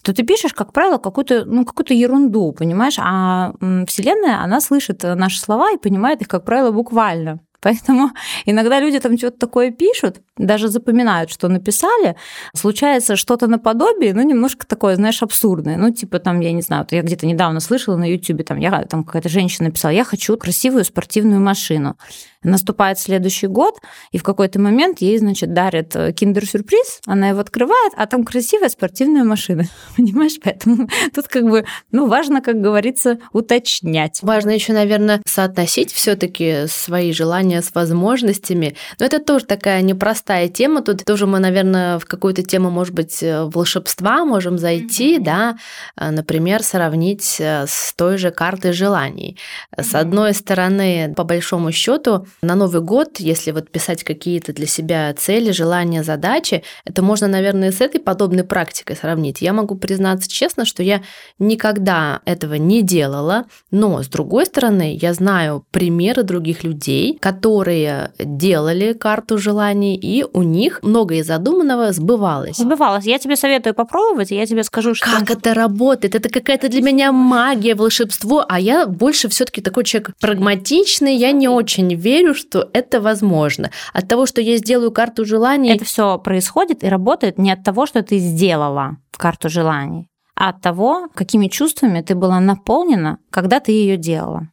[0.02, 2.96] то ты пишешь, как правило, какую-то ну, какую ерунду, понимаешь?
[2.98, 3.52] А
[3.86, 7.40] Вселенная, она слышит наши слова и понимает их, как правило, буквально.
[7.60, 8.10] Поэтому
[8.46, 12.16] иногда люди там что-то такое пишут, даже запоминают, что написали.
[12.54, 15.76] Случается что-то наподобие, ну, немножко такое, знаешь, абсурдное.
[15.76, 18.84] Ну, типа там, я не знаю, вот я где-то недавно слышала на YouTube, там, я,
[18.84, 21.96] там какая-то женщина написала, я хочу красивую спортивную машину.
[22.42, 23.78] Наступает следующий год,
[24.12, 28.70] и в какой-то момент ей, значит, дарят э, киндер-сюрприз, она его открывает, а там красивая
[28.70, 29.64] спортивная машина.
[29.96, 30.38] Понимаешь?
[30.42, 34.20] Поэтому тут как бы, ну, важно, как говорится, уточнять.
[34.22, 38.74] Важно еще, наверное, соотносить все таки свои желания с возможностями.
[38.98, 40.80] Но это тоже такая непростая тема.
[40.80, 45.24] Тут тоже мы, наверное, в какую-то тему, может быть, э, волшебства можем зайти, mm-hmm.
[45.24, 45.58] да,
[45.98, 49.36] э, например, сравнить с той же картой желаний.
[49.76, 49.82] Mm-hmm.
[49.82, 55.12] С одной стороны, по большому счету, на Новый год, если вот писать какие-то для себя
[55.14, 59.42] цели, желания, задачи, это можно, наверное, с этой подобной практикой сравнить.
[59.42, 61.02] Я могу признаться честно, что я
[61.38, 68.92] никогда этого не делала, но, с другой стороны, я знаю примеры других людей, которые делали
[68.92, 72.56] карту желаний, и у них многое задуманного сбывалось.
[72.56, 73.04] Сбывалось.
[73.04, 75.06] Я тебе советую попробовать, и я тебе скажу, что...
[75.10, 76.14] Как это работает?
[76.14, 81.32] Это какая-то для меня магия, волшебство, а я больше все таки такой человек прагматичный, я
[81.32, 83.70] не очень верю верю, что это возможно.
[83.92, 85.74] От того, что я сделаю карту желаний...
[85.74, 90.60] Это все происходит и работает не от того, что ты сделала карту желаний, а от
[90.62, 94.48] того, какими чувствами ты была наполнена, когда ты ее делала.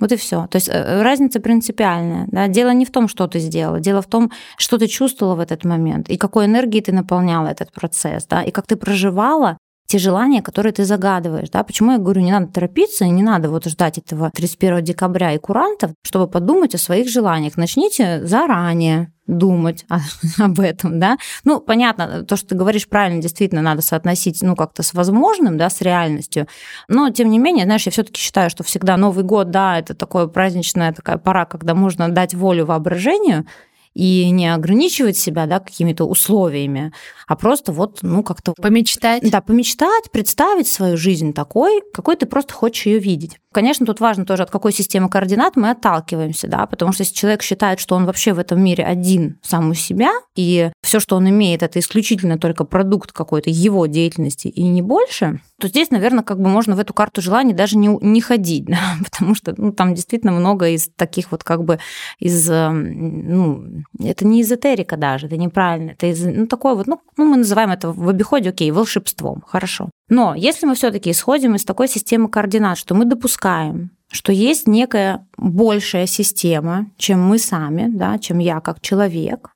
[0.00, 0.46] Вот и все.
[0.46, 2.26] То есть э, разница принципиальная.
[2.30, 2.48] Да?
[2.48, 5.64] Дело не в том, что ты сделала, дело в том, что ты чувствовала в этот
[5.64, 8.42] момент, и какой энергией ты наполняла этот процесс, да?
[8.42, 11.50] и как ты проживала те желания, которые ты загадываешь.
[11.50, 11.62] Да?
[11.62, 15.92] Почему я говорю, не надо торопиться, не надо вот ждать этого 31 декабря и курантов,
[16.02, 17.56] чтобы подумать о своих желаниях.
[17.56, 19.84] Начните заранее думать
[20.38, 21.18] об этом, да.
[21.44, 25.68] Ну, понятно, то, что ты говоришь правильно, действительно надо соотносить, ну, как-то с возможным, да,
[25.70, 26.46] с реальностью.
[26.88, 29.94] Но, тем не менее, знаешь, я все таки считаю, что всегда Новый год, да, это
[29.94, 33.46] такое праздничная такая пора, когда можно дать волю воображению,
[33.96, 36.92] и не ограничивать себя да, какими-то условиями,
[37.26, 38.52] а просто вот, ну, как-то...
[38.52, 39.22] Помечтать.
[39.30, 43.38] Да, помечтать, представить свою жизнь такой, какой ты просто хочешь ее видеть.
[43.56, 47.40] Конечно, тут важно тоже, от какой системы координат мы отталкиваемся, да, потому что если человек
[47.40, 51.26] считает, что он вообще в этом мире один сам у себя, и все, что он
[51.30, 56.38] имеет, это исключительно только продукт какой-то его деятельности и не больше, то здесь, наверное, как
[56.38, 59.94] бы можно в эту карту желаний даже не, не ходить, да, потому что ну, там
[59.94, 61.78] действительно много из таких вот как бы
[62.18, 67.00] из, эм, ну, это не эзотерика даже, это неправильно, это из, ну, такое вот, ну,
[67.16, 69.88] ну, мы называем это в обиходе, окей, волшебством, хорошо.
[70.08, 75.26] Но если мы все-таки исходим из такой системы координат, что мы допускаем, что есть некая
[75.36, 79.50] большая система, чем мы сами, да, чем я как человек,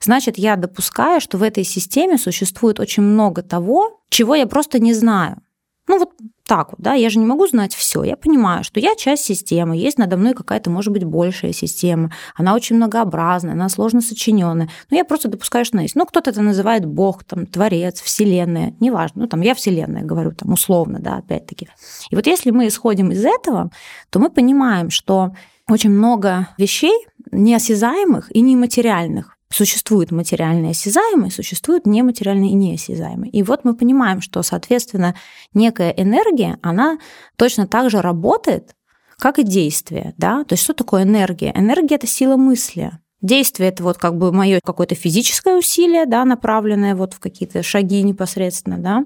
[0.00, 4.92] значит, я допускаю, что в этой системе существует очень много того, чего я просто не
[4.92, 5.38] знаю.
[5.86, 6.10] Ну вот
[6.46, 8.02] так вот, да, я же не могу знать все.
[8.02, 12.12] Я понимаю, что я часть системы, есть надо мной какая-то, может быть, большая система.
[12.34, 14.68] Она очень многообразная, она сложно сочиненная.
[14.90, 15.96] Но я просто допускаю, что она есть.
[15.96, 19.22] Ну, кто-то это называет Бог, там, Творец, Вселенная, неважно.
[19.22, 21.68] Ну, там, я Вселенная говорю, там, условно, да, опять-таки.
[22.10, 23.70] И вот если мы исходим из этого,
[24.10, 25.32] то мы понимаем, что
[25.66, 33.30] очень много вещей неосязаемых и нематериальных, Существует материальное осязаемое, существует нематериальное и неосязаемое.
[33.30, 35.14] И вот мы понимаем, что, соответственно,
[35.52, 36.98] некая энергия, она
[37.36, 38.74] точно так же работает,
[39.18, 40.14] как и действие.
[40.16, 40.44] Да?
[40.44, 41.52] То есть что такое энергия?
[41.54, 42.92] Энергия— это сила мысли.
[43.20, 48.02] Действие это вот как бы мое какое-то физическое усилие, да, направленное вот в какие-то шаги
[48.02, 49.04] непосредственно, да.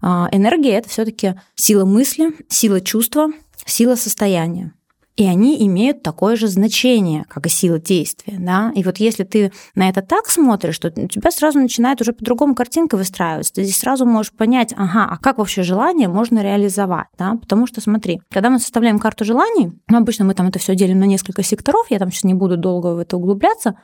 [0.00, 3.28] А энергия это все-таки сила мысли, сила чувства,
[3.66, 4.72] сила состояния
[5.18, 8.36] и они имеют такое же значение, как и сила действия.
[8.38, 8.70] Да?
[8.76, 12.54] И вот если ты на это так смотришь, то у тебя сразу начинает уже по-другому
[12.54, 13.52] картинка выстраиваться.
[13.52, 17.08] Ты здесь сразу можешь понять, ага, а как вообще желание можно реализовать?
[17.18, 17.34] Да?
[17.34, 21.00] Потому что смотри, когда мы составляем карту желаний, ну, обычно мы там это все делим
[21.00, 23.74] на несколько секторов, я там сейчас не буду долго в это углубляться,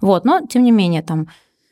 [0.00, 1.28] вот, но тем не менее там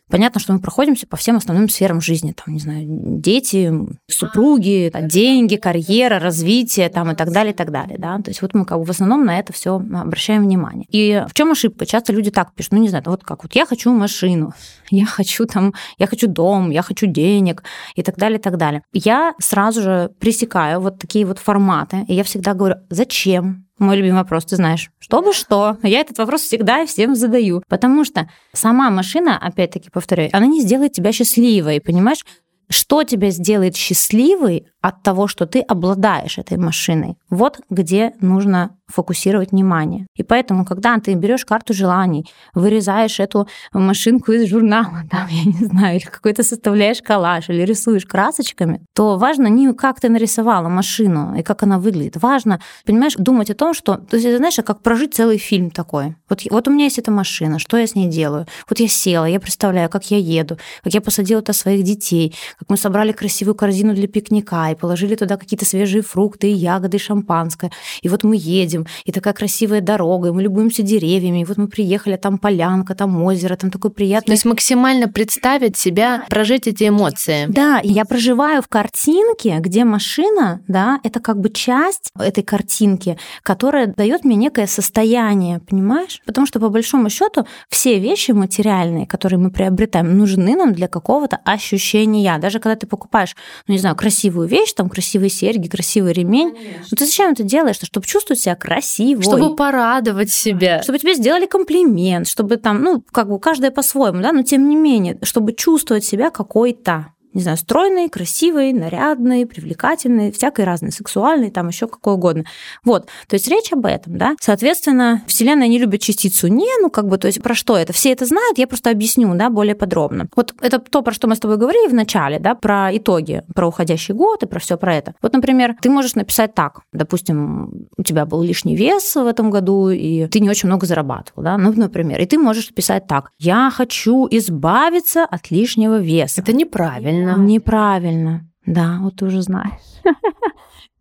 [0.08, 2.32] Понятно, что мы проходимся по всем основным сферам жизни.
[2.32, 3.72] Там, не знаю, дети,
[4.10, 7.98] супруги, деньги, карьера, развитие там, и так далее, и так далее.
[7.98, 8.18] Да?
[8.18, 10.86] То есть вот мы как бы в основном на это все обращаем внимание.
[10.90, 11.86] И в чем ошибка?
[11.86, 14.52] Часто люди так пишут, ну не знаю, вот как, вот я хочу машину,
[14.90, 17.62] я хочу там, я хочу дом, я хочу денег
[17.94, 18.82] и так далее, и так далее.
[18.92, 23.67] Я сразу же пресекаю вот такие вот форматы, и я всегда говорю, зачем?
[23.78, 25.76] Мой любимый вопрос, ты знаешь, чтобы что?
[25.84, 30.92] Я этот вопрос всегда всем задаю, потому что сама машина, опять-таки повторяю, она не сделает
[30.92, 32.24] тебя счастливой, понимаешь?
[32.68, 37.16] Что тебя сделает счастливой от того, что ты обладаешь этой машиной?
[37.30, 40.06] Вот где нужно фокусировать внимание.
[40.16, 45.66] И поэтому, когда ты берешь карту желаний, вырезаешь эту машинку из журнала, там, я не
[45.66, 51.36] знаю, или какой-то составляешь коллаж, или рисуешь красочками, то важно не как ты нарисовала машину
[51.36, 52.16] и как она выглядит.
[52.16, 56.16] Важно, понимаешь, думать о том, что, то есть, знаешь, как прожить целый фильм такой.
[56.30, 58.46] Вот, вот у меня есть эта машина, что я с ней делаю?
[58.68, 62.70] Вот я села, я представляю, как я еду, как я посадила туда своих детей, как
[62.70, 67.70] мы собрали красивую корзину для пикника и положили туда какие-то свежие фрукты, ягоды, и шампанское.
[68.02, 71.56] И вот мы едем, едем, и такая красивая дорога, и мы любуемся деревьями, и вот
[71.56, 74.26] мы приехали, там полянка, там озеро, там такой приятный...
[74.26, 77.46] То есть максимально представить себя, прожить эти эмоции.
[77.48, 83.86] Да, я проживаю в картинке, где машина, да, это как бы часть этой картинки, которая
[83.86, 86.20] дает мне некое состояние, понимаешь?
[86.26, 91.38] Потому что по большому счету все вещи материальные, которые мы приобретаем, нужны нам для какого-то
[91.44, 92.38] ощущения.
[92.38, 96.86] Даже когда ты покупаешь, ну не знаю, красивую вещь, там красивые серьги, красивый ремень, Конечно.
[96.90, 97.76] ну ты зачем это делаешь?
[97.82, 99.22] Чтобы чувствовать себя красивой.
[99.22, 100.82] Чтобы порадовать себя.
[100.82, 104.76] Чтобы тебе сделали комплимент, чтобы там, ну, как бы каждая по-своему, да, но тем не
[104.76, 111.68] менее, чтобы чувствовать себя какой-то не знаю, стройный, красивый, нарядный, привлекательный, всякой разный, сексуальный, там
[111.68, 112.44] еще какой угодно.
[112.84, 114.34] Вот, то есть речь об этом, да.
[114.40, 117.92] Соответственно, Вселенная не любит частицу «не», ну как бы, то есть про что это?
[117.92, 120.26] Все это знают, я просто объясню, да, более подробно.
[120.34, 123.68] Вот это то, про что мы с тобой говорили в начале, да, про итоги, про
[123.68, 125.14] уходящий год и про все про это.
[125.22, 129.90] Вот, например, ты можешь написать так, допустим, у тебя был лишний вес в этом году,
[129.90, 133.70] и ты не очень много зарабатывал, да, ну, например, и ты можешь писать так, я
[133.72, 136.40] хочу избавиться от лишнего веса.
[136.40, 138.38] Это неправильно Неправильно.
[138.38, 138.48] Неправильно.
[138.66, 139.80] Да, вот ты уже знаешь.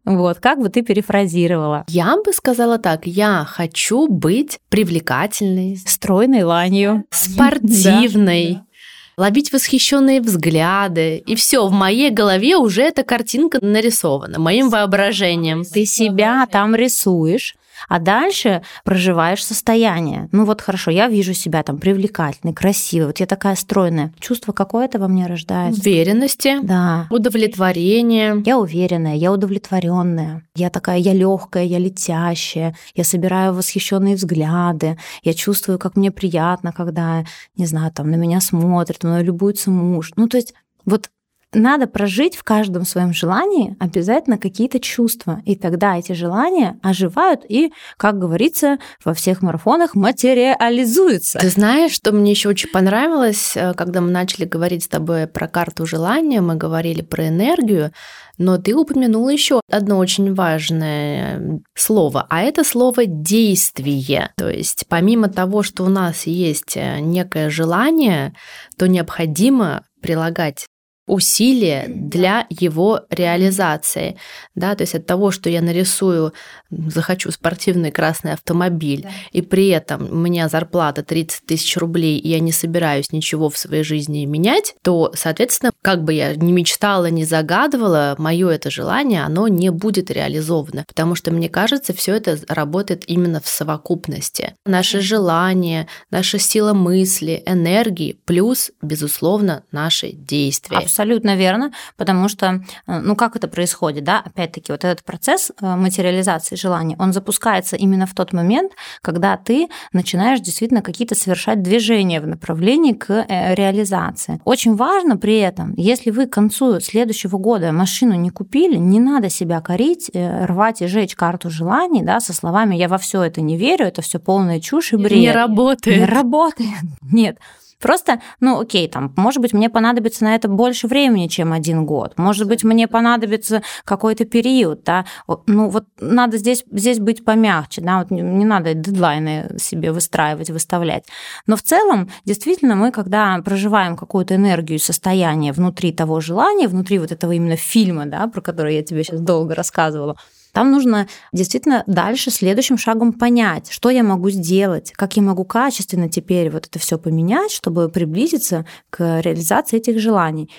[0.06, 1.84] Вот, как бы ты перефразировала?
[1.90, 9.24] Я бы сказала так, я хочу быть привлекательной, стройной ланью, спортивной, да.
[9.26, 11.18] ловить восхищенные взгляды.
[11.18, 15.66] И все, в моей голове уже эта картинка нарисована, моим воображением.
[15.66, 17.57] Ты себя там рисуешь,
[17.88, 20.30] а дальше проживаешь состояние.
[20.32, 24.14] Ну вот хорошо, я вижу себя там привлекательной, красивой, вот я такая стройная.
[24.20, 25.82] Чувство какое-то во мне рождается.
[25.82, 26.60] Уверенности.
[26.62, 27.08] Да.
[27.10, 28.42] Удовлетворение.
[28.46, 30.44] Я уверенная, я удовлетворенная.
[30.56, 32.76] Я такая, я легкая, я летящая.
[32.96, 34.98] Я собираю восхищенные взгляды.
[35.24, 40.14] Я чувствую, как мне приятно, когда, не знаю, там на меня смотрят, мной любуется муж.
[40.16, 40.54] Ну то есть
[40.86, 41.10] вот
[41.58, 45.42] надо прожить в каждом своем желании обязательно какие-то чувства.
[45.46, 51.40] И тогда эти желания оживают и, как говорится во всех марафонах, материализуются.
[51.40, 55.48] Ты знаешь, что мне еще очень понравилось, э, когда мы начали говорить с тобой про
[55.48, 57.92] карту желания, мы говорили про энергию,
[58.38, 64.32] но ты упомянула еще одно очень важное слово, а это слово действие.
[64.38, 68.34] То есть помимо того, что у нас есть э, некое желание,
[68.78, 70.68] то необходимо прилагать
[71.08, 74.18] усилия для его реализации.
[74.56, 76.34] Да, то есть от того, что я нарисую,
[76.70, 79.10] захочу спортивный красный автомобиль, да.
[79.32, 83.58] и при этом у меня зарплата 30 тысяч рублей, и я не собираюсь ничего в
[83.58, 89.24] своей жизни менять, то, соответственно, как бы я ни мечтала, ни загадывала, мое это желание,
[89.24, 94.56] оно не будет реализовано, потому что, мне кажется, все это работает именно в совокупности.
[94.66, 100.80] Наши желания, наша сила мысли, энергии, плюс, безусловно, наши действия.
[100.80, 100.97] Абсолютно
[101.36, 106.56] верно, потому что, э, ну как это происходит, да, опять-таки вот этот процесс э, материализации
[106.56, 112.28] желаний, он запускается именно в тот момент, когда ты начинаешь действительно какие-то совершать движения в
[112.28, 114.42] направлении к э, реализации.
[114.46, 119.30] Очень важно при этом, если вы к концу следующего года машину не купили, не надо
[119.30, 123.58] себя корить, рвать и жечь карту желаний, да, со словами «я во все это не
[123.58, 125.20] верю, это все полная чушь и бред».
[125.20, 125.98] Не работает.
[125.98, 126.70] Не работает.
[127.02, 127.38] Нет.
[127.82, 132.18] Просто, ну, окей, там, может быть, мне понадобится на это больше времени, чем один год.
[132.18, 135.06] Может быть, мне понадобится какой-то период, да.
[135.46, 140.50] Ну, вот надо здесь, здесь быть помягче, да, вот не, не надо дедлайны себе выстраивать,
[140.50, 141.06] выставлять.
[141.46, 147.12] Но в целом, действительно, мы, когда проживаем какую-то энергию, состояние внутри того желания, внутри вот
[147.12, 150.18] этого именно фильма, да, про который я тебе сейчас долго рассказывала,
[150.54, 156.10] там нужно действительно дальше следующим шагом понять, что я могу сделать, как я могу качественно
[156.10, 160.50] теперь вот это все поменять, чтобы приблизиться к реализации этих желаний.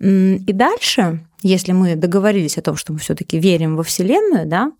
[0.00, 4.70] И дальше, если мы договорились о том, что мы все-таки верим во Вселенную, да,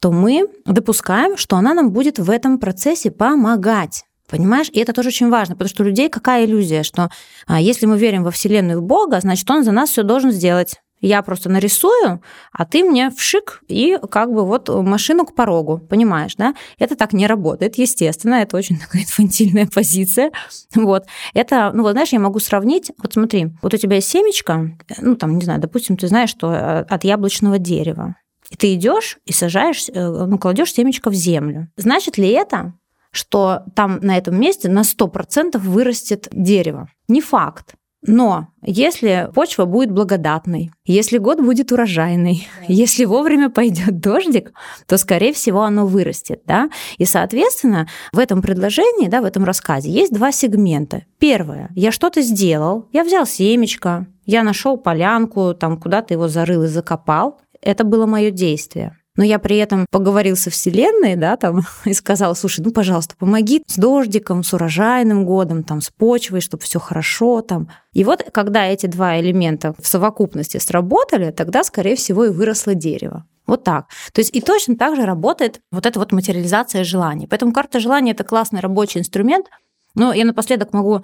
[0.00, 4.04] то мы допускаем, что она нам будет в этом процессе помогать.
[4.28, 4.70] Понимаешь?
[4.72, 7.10] И это тоже очень важно, потому что у людей какая иллюзия, что
[7.46, 10.80] а, если мы верим во Вселенную в Бога, значит, Он за нас все должен сделать.
[11.02, 12.22] Я просто нарисую,
[12.52, 16.54] а ты мне вшик и как бы вот машину к порогу, понимаешь, да?
[16.78, 20.30] Это так не работает, естественно, это очень такая инфантильная позиция.
[20.74, 21.06] Вот.
[21.34, 25.16] Это, ну вот знаешь, я могу сравнить, вот смотри, вот у тебя есть семечко, ну
[25.16, 28.14] там, не знаю, допустим, ты знаешь, что э, от яблочного дерева.
[28.48, 31.68] И ты идешь и сажаешь, э, ну, кладешь семечко в землю.
[31.76, 32.74] Значит ли это,
[33.10, 36.88] что там на этом месте на 100% вырастет дерево?
[37.08, 37.74] Не факт.
[38.04, 44.52] Но если почва будет благодатной, если год будет урожайный, если вовремя пойдет дождик,
[44.86, 46.42] то, скорее всего, оно вырастет.
[46.44, 46.68] Да?
[46.98, 51.04] И, соответственно, в этом предложении, да, в этом рассказе есть два сегмента.
[51.18, 51.70] Первое.
[51.76, 57.40] Я что-то сделал, я взял семечко, я нашел полянку, там куда-то его зарыл и закопал.
[57.60, 62.34] Это было мое действие но я при этом поговорил со Вселенной, да, там, и сказал,
[62.34, 67.42] слушай, ну, пожалуйста, помоги с дождиком, с урожайным годом, там, с почвой, чтобы все хорошо,
[67.42, 67.68] там.
[67.92, 73.26] И вот, когда эти два элемента в совокупности сработали, тогда, скорее всего, и выросло дерево.
[73.46, 73.86] Вот так.
[74.12, 77.26] То есть и точно так же работает вот эта вот материализация желаний.
[77.26, 79.46] Поэтому карта желаний– это классный рабочий инструмент.
[79.94, 81.02] Но я напоследок могу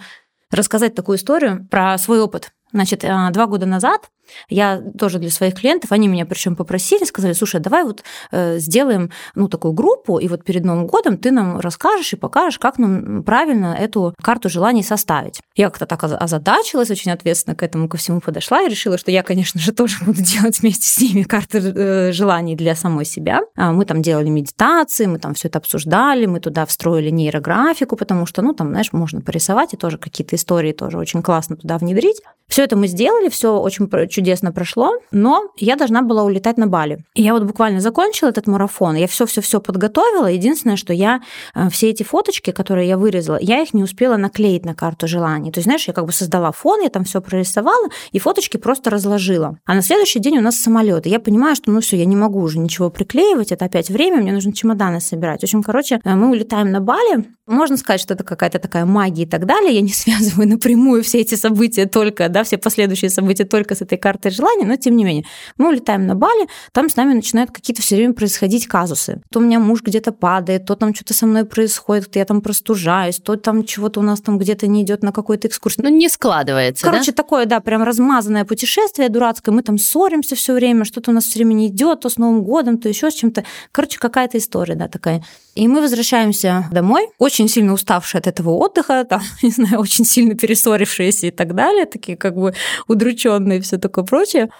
[0.50, 2.52] рассказать такую историю про свой опыт.
[2.72, 4.09] Значит, а, два года назад
[4.48, 9.10] я тоже для своих клиентов, они меня причем попросили, сказали, слушай, давай вот э, сделаем
[9.34, 13.22] ну, такую группу, и вот перед Новым годом ты нам расскажешь и покажешь, как нам
[13.22, 15.40] правильно эту карту желаний составить.
[15.54, 19.22] Я как-то так озадачилась, очень ответственно к этому ко всему подошла и решила, что я,
[19.22, 23.42] конечно же, тоже буду делать вместе с ними карты э, желаний для самой себя.
[23.56, 28.26] А мы там делали медитации, мы там все это обсуждали, мы туда встроили нейрографику, потому
[28.26, 32.22] что, ну, там, знаешь, можно порисовать и тоже какие-то истории тоже очень классно туда внедрить.
[32.48, 33.88] Все это мы сделали, все очень
[34.18, 37.04] чудесно прошло, но я должна была улетать на Бали.
[37.14, 40.26] И я вот буквально закончила этот марафон, я все-все-все подготовила.
[40.26, 41.20] Единственное, что я
[41.54, 45.52] э, все эти фоточки, которые я вырезала, я их не успела наклеить на карту желаний.
[45.52, 48.90] То есть, знаешь, я как бы создала фон, я там все прорисовала, и фоточки просто
[48.90, 49.58] разложила.
[49.64, 51.06] А на следующий день у нас самолет.
[51.06, 54.16] И я понимаю, что ну все, я не могу уже ничего приклеивать, это опять время,
[54.20, 55.40] мне нужно чемоданы собирать.
[55.40, 57.24] В общем, короче, э, мы улетаем на Бали.
[57.46, 59.74] Можно сказать, что это какая-то такая магия и так далее.
[59.74, 63.96] Я не связываю напрямую все эти события только, да, все последующие события только с этой
[64.09, 65.24] картой желаний, но тем не менее.
[65.59, 69.20] Мы улетаем на Бали, там с нами начинают какие-то все время происходить казусы.
[69.30, 72.40] То у меня муж где-то падает, то там что-то со мной происходит, то я там
[72.40, 75.82] простужаюсь, то там чего-то у нас там где-то не идет на какой-то экскурсии.
[75.82, 77.16] Ну, не складывается, Короче, да?
[77.22, 79.54] такое, да, прям размазанное путешествие дурацкое.
[79.54, 82.42] Мы там ссоримся все время, что-то у нас все время не идет, то с Новым
[82.42, 83.44] годом, то еще с чем-то.
[83.72, 85.22] Короче, какая-то история, да, такая.
[85.54, 90.34] И мы возвращаемся домой, очень сильно уставшие от этого отдыха, там, не знаю, очень сильно
[90.34, 92.54] перессорившиеся и так далее, такие как бы
[92.86, 94.51] удрученные все такое прочее.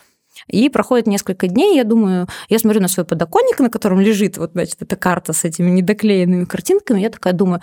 [0.47, 4.53] И проходит несколько дней, я думаю, я смотрю на свой подоконник, на котором лежит вот,
[4.53, 7.61] значит, эта карта с этими недоклеенными картинками, я такая думаю,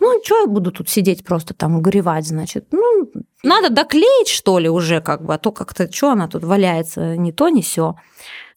[0.00, 3.12] ну, что я буду тут сидеть просто там горевать, значит, ну,
[3.42, 7.32] надо доклеить, что ли, уже как бы, а то как-то, что она тут валяется, не
[7.32, 7.94] то, не все.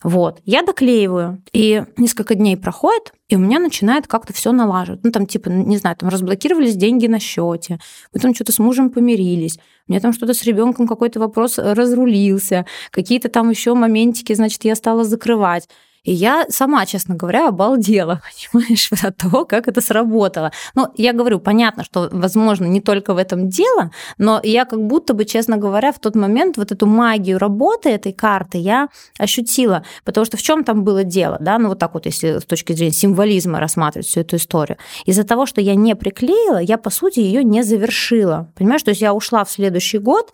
[0.01, 5.03] Вот, я доклеиваю, и несколько дней проходит, и у меня начинает как-то все налаживать.
[5.03, 7.79] Ну, там, типа, не знаю, там разблокировались деньги на счете,
[8.13, 12.65] мы там что-то с мужем помирились, у меня там что-то с ребенком какой-то вопрос разрулился,
[12.91, 15.67] какие-то там еще моментики, значит, я стала закрывать.
[16.03, 18.21] И я сама, честно говоря, обалдела,
[18.51, 20.51] понимаешь, от того, как это сработало.
[20.75, 25.13] Ну, я говорю, понятно, что, возможно, не только в этом дело, но я как будто
[25.13, 29.83] бы, честно говоря, в тот момент вот эту магию работы этой карты я ощутила.
[30.03, 32.73] Потому что в чем там было дело, да, ну вот так вот, если с точки
[32.73, 34.77] зрения символизма рассматривать всю эту историю.
[35.05, 38.51] Из-за того, что я не приклеила, я, по сути, ее не завершила.
[38.55, 40.31] Понимаешь, то есть я ушла в следующий год,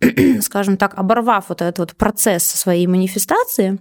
[0.40, 3.78] скажем так, оборвав вот этот вот процесс своей манифестации,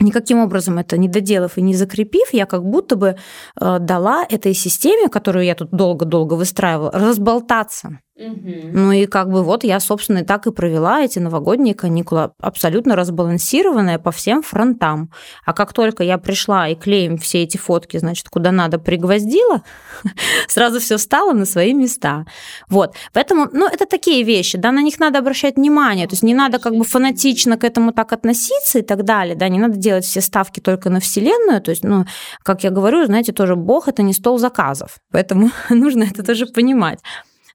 [0.00, 3.16] никаким образом это не доделав и не закрепив, я как будто бы
[3.60, 7.98] э, дала этой системе, которую я тут долго-долго выстраивала, разболтаться.
[8.16, 8.70] Угу.
[8.72, 12.94] Ну и как бы вот я, собственно, и так и провела эти новогодние каникулы, абсолютно
[12.94, 15.10] разбалансированная по всем фронтам.
[15.44, 19.62] А как только я пришла и клеем все эти фотки, значит, куда надо пригвоздила,
[20.48, 22.24] сразу все стало на свои места.
[22.68, 22.94] Вот.
[23.12, 26.06] Поэтому, ну, это такие вещи, да, на них надо обращать внимание.
[26.06, 29.48] То есть не надо как бы фанатично к этому так относиться и так далее, да,
[29.48, 31.60] не надо делать все ставки только на Вселенную.
[31.60, 32.04] То есть, ну,
[32.44, 34.98] как я говорю, знаете, тоже Бог– это не стол заказов.
[35.10, 37.00] Поэтому нужно это тоже понимать.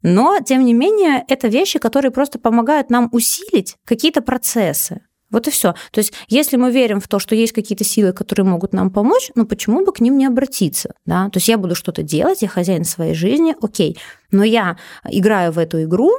[0.02, 5.02] Но, тем не менее, это вещи, которые просто помогают нам усилить какие-то процессы.
[5.32, 5.74] Вот и все.
[5.92, 9.32] То есть, если мы верим в то, что есть какие-то силы, которые могут нам помочь,
[9.36, 10.96] ну почему бы к ним не обратиться?
[11.06, 11.30] Да?
[11.30, 13.98] То есть я буду что-то делать, я хозяин своей жизни, окей.
[14.32, 14.78] Но я
[15.08, 16.12] играю в эту игру,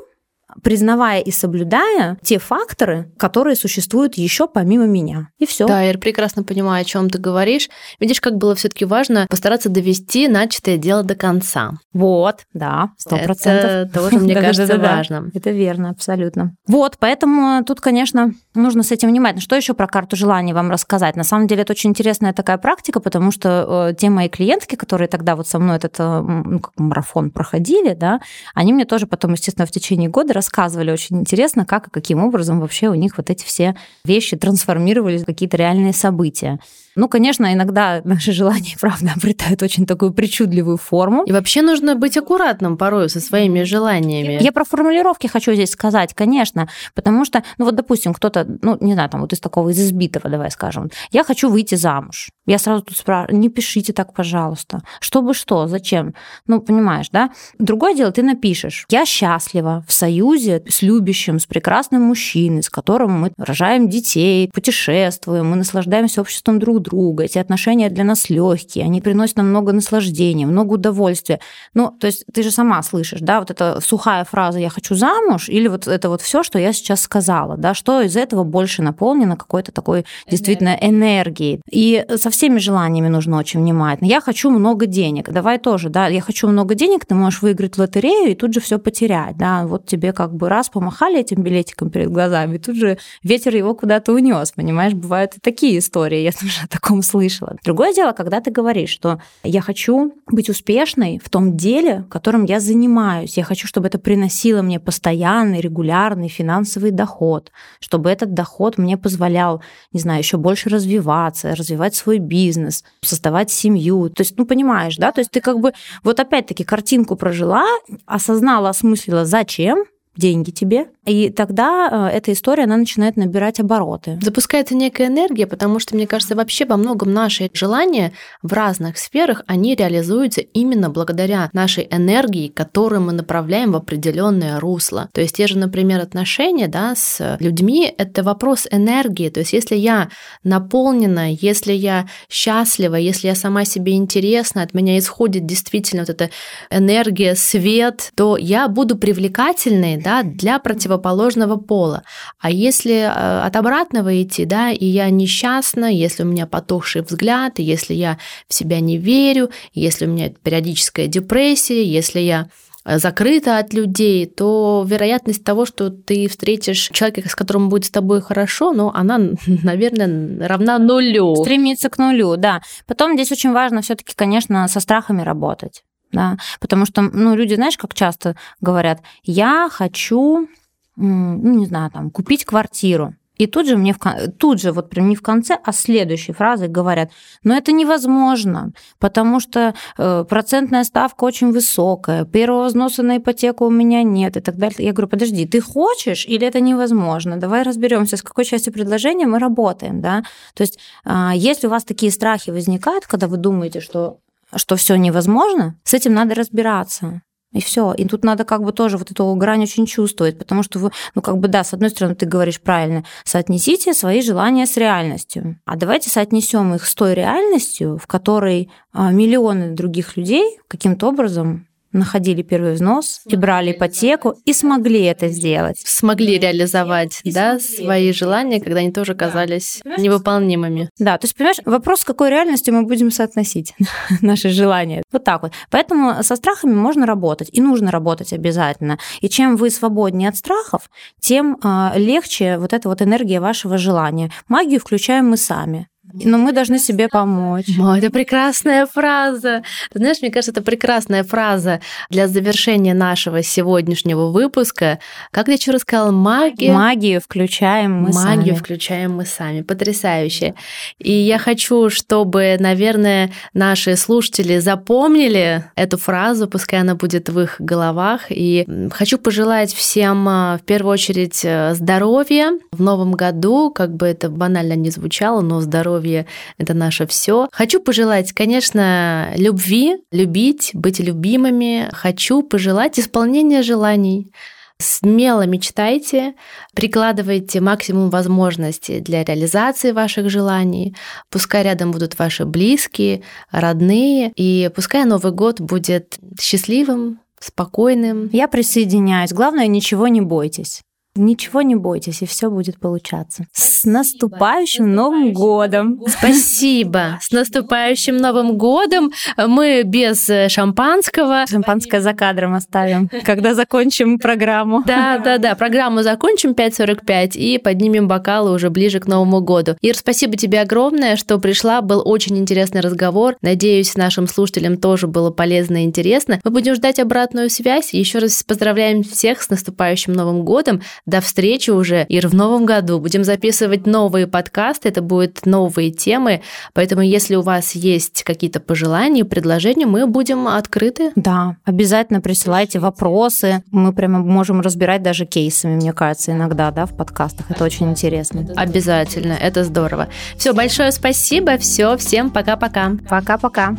[0.63, 5.29] признавая и соблюдая те факторы, которые существуют еще помимо меня.
[5.39, 5.67] И все.
[5.67, 7.69] Да, я прекрасно понимаю, о чем ты говоришь.
[7.99, 11.73] Видишь, как было все-таки важно постараться довести начатое дело до конца.
[11.93, 13.93] Вот, да, сто процентов.
[13.93, 15.31] Тоже, мне кажется, важно.
[15.35, 16.55] Это верно, абсолютно.
[16.67, 19.41] Вот, поэтому тут, конечно, нужно с этим внимательно.
[19.41, 21.17] Что еще про карту желаний вам рассказать?
[21.17, 25.09] На самом деле, это очень интересная такая практика, потому что э, те мои клиентки, которые
[25.09, 28.21] тогда вот со мной этот э, ну, как марафон проходили, да,
[28.55, 30.50] они мне тоже потом, естественно, в течение года рассказывали
[30.93, 35.27] очень интересно, как и каким образом вообще у них вот эти все вещи трансформировались в
[35.27, 36.59] какие-то реальные события.
[36.97, 41.25] Ну, конечно, иногда наши желания, правда, обретают очень такую причудливую форму.
[41.25, 44.39] И вообще нужно быть аккуратным порой со своими желаниями.
[44.41, 48.95] Я про формулировки хочу здесь сказать, конечно, потому что, ну вот, допустим, кто-то, ну, не
[48.95, 52.31] знаю, там вот из такого, из избитого, давай скажем, я хочу выйти замуж.
[52.51, 54.81] Я сразу тут спрашиваю, не пишите так, пожалуйста.
[54.99, 56.15] Чтобы что, зачем?
[56.49, 57.31] Ну, понимаешь, да?
[57.61, 63.21] Другое дело, ты напишешь, я счастлива в союзе с любящим, с прекрасным мужчиной, с которым
[63.21, 69.01] мы рожаем детей, путешествуем, мы наслаждаемся обществом друг друга, эти отношения для нас легкие, они
[69.01, 71.39] приносят нам много наслаждения, много удовольствия.
[71.75, 75.49] Ну, то есть ты же сама слышишь, да, вот эта сухая фраза «я хочу замуж»
[75.49, 79.37] или вот это вот все, что я сейчас сказала, да, что из этого больше наполнено
[79.37, 81.61] какой-то такой действительно энергией.
[81.71, 84.09] И со всеми желаниями нужно очень внимательно.
[84.09, 88.31] Я хочу много денег, давай тоже, да, я хочу много денег, ты можешь выиграть лотерею
[88.31, 92.11] и тут же все потерять, да, вот тебе как бы раз помахали этим билетиком перед
[92.11, 96.67] глазами, и тут же ветер его куда-то унес, понимаешь, бывают и такие истории, я тоже
[96.71, 97.57] таком слышала.
[97.63, 102.59] Другое дело, когда ты говоришь, что я хочу быть успешной в том деле, которым я
[102.59, 103.37] занимаюсь.
[103.37, 109.63] Я хочу, чтобы это приносило мне постоянный, регулярный финансовый доход, чтобы этот доход мне позволял,
[109.93, 114.11] не знаю, еще больше развиваться, развивать свой бизнес, создавать семью.
[114.11, 115.13] То есть, ну, понимаешь, да?
[115.13, 117.65] То есть ты как бы вот опять-таки картинку прожила,
[118.07, 119.85] осознала, осмыслила, зачем,
[120.17, 124.19] деньги тебе, и тогда э, эта история, она начинает набирать обороты.
[124.21, 129.43] Запускается некая энергия, потому что, мне кажется, вообще во многом наши желания в разных сферах,
[129.47, 135.09] они реализуются именно благодаря нашей энергии, которую мы направляем в определенное русло.
[135.13, 139.31] То есть те же, например, отношения да, с людьми— это вопрос энергии.
[139.31, 140.11] То есть если я
[140.45, 146.31] наполнена, если я счастлива, если я сама себе интересна, от меня исходит действительно вот эта
[146.71, 152.03] энергия, свет, то я буду привлекательной да, для противоположного пола.
[152.39, 157.59] А если э, от обратного идти, да, и я несчастна, если у меня потухший взгляд,
[157.59, 162.49] если я в себя не верю, если у меня периодическая депрессия, если я
[162.85, 167.91] э, закрыта от людей, то вероятность того, что ты встретишь человека, с которым будет с
[167.91, 171.37] тобой хорошо, ну, она, наверное, равна нулю.
[171.37, 172.63] Стремится к нулю, да.
[172.87, 175.83] Потом здесь очень важно все таки конечно, со страхами работать.
[176.13, 180.49] Да, потому что, ну, люди, знаешь, как часто говорят, я хочу
[180.97, 183.15] ну, не знаю, там, купить квартиру.
[183.41, 183.99] И тут же мне в,
[184.39, 187.11] тут же вот прям не в конце, а следующей фразы говорят,
[187.43, 193.71] но это невозможно, потому что э, процентная ставка очень высокая, первого взноса на ипотеку у
[193.71, 194.77] меня нет и так далее.
[194.79, 197.39] Я говорю, подожди, ты хочешь или это невозможно?
[197.39, 200.23] Давай разберемся, с какой частью предложения мы работаем, да?
[200.53, 204.19] То есть, э, если у вас такие страхи возникают, когда вы думаете, что
[204.57, 207.23] что все невозможно, с этим надо разбираться.
[207.53, 207.93] И все.
[207.95, 211.23] И тут надо как бы тоже вот эту грань очень чувствовать, потому что вы, ну
[211.23, 215.59] как бы да, с одной стороны, ты говоришь правильно, соотнесите свои желания с реальностью.
[215.65, 221.67] А давайте соотнесем их с той реальностью, в которой а, миллионы других людей каким-то образом
[221.93, 225.81] находили первый взнос и брали ипотеку и смогли это сделать.
[225.85, 230.91] Смогли реализовать, да, свои желания, когда они тоже казались невыполнимыми.
[230.99, 233.75] Да, то есть, понимаешь, вопрос, с какой реальностью мы будем соотносить
[234.21, 235.03] наши желания.
[235.13, 235.53] Вот так вот.
[235.71, 238.99] Поэтому со страхами можно работать, и нужно работать обязательно.
[239.21, 244.31] И чем вы свободнее от страхов, тем а, легче вот эта вот энергия вашего желания.
[244.49, 245.89] Магию включаем мы сами.
[246.13, 247.67] Но мы должны себе помочь.
[247.79, 249.63] О, это прекрасная фраза.
[249.93, 254.99] Ты знаешь, мне кажется, это прекрасная фраза для завершения нашего сегодняшнего выпуска.
[255.31, 256.73] Как ты еще рассказала, магия.
[256.73, 258.37] Магию включаем мы Магию сами.
[258.37, 259.63] Магию включаем мы сами.
[259.63, 260.55] Потрясающе.
[260.99, 267.57] И я хочу, чтобы, наверное, наши слушатели запомнили эту фразу, пускай она будет в их
[267.59, 268.23] головах.
[268.31, 274.07] И хочу пожелать всем а, в первую очередь э, здоровья в новом году, как бы
[274.07, 276.27] это банально не звучало, но здоровья здоровье—
[276.59, 277.49] это наше все.
[277.53, 281.89] Хочу пожелать, конечно, любви, любить, быть любимыми.
[281.93, 284.33] Хочу пожелать исполнения желаний.
[284.79, 286.35] Смело мечтайте,
[286.75, 290.97] прикладывайте максимум возможностей для реализации ваших желаний.
[291.29, 293.21] Пускай рядом будут ваши близкие,
[293.51, 298.31] родные, и пускай Новый год будет счастливым, спокойным.
[298.33, 299.35] Я присоединяюсь.
[299.35, 300.81] Главное, ничего не бойтесь.
[301.17, 303.47] Ничего не бойтесь, и все будет получаться.
[303.53, 306.01] С наступающим Новым годом!
[306.07, 307.19] Спасибо!
[307.21, 309.11] С наступающим Новым годом!
[309.37, 311.47] Мы без э, шампанского.
[311.49, 314.85] Шампанское за кадром оставим, когда закончим программу.
[314.87, 315.57] Да, да, да.
[315.57, 319.77] Программу закончим 5.45 и поднимем бокалы уже ближе к Новому году.
[319.81, 321.81] Ир, спасибо тебе огромное, что пришла.
[321.81, 323.37] Был очень интересный разговор.
[323.43, 326.39] Надеюсь, нашим слушателям тоже было полезно и интересно.
[326.45, 327.95] Мы будем ждать обратную связь.
[327.95, 330.83] Еще раз поздравляем всех с наступающим Новым годом.
[331.07, 332.99] До встречи уже, Ир, в новом году.
[332.99, 336.43] Будем записывать новые подкасты, это будут новые темы,
[336.75, 341.13] поэтому если у вас есть какие-то пожелания, предложения, мы будем открыты.
[341.17, 343.63] Да, обязательно присылайте вопросы.
[343.71, 347.51] Мы прямо можем разбирать даже кейсами, мне кажется, иногда, да, в подкастах.
[347.51, 348.47] Это очень интересно.
[348.57, 350.09] Обязательно, это здорово.
[350.37, 352.93] Все, большое спасибо, все, всем пока-пока.
[353.09, 353.77] Пока-пока.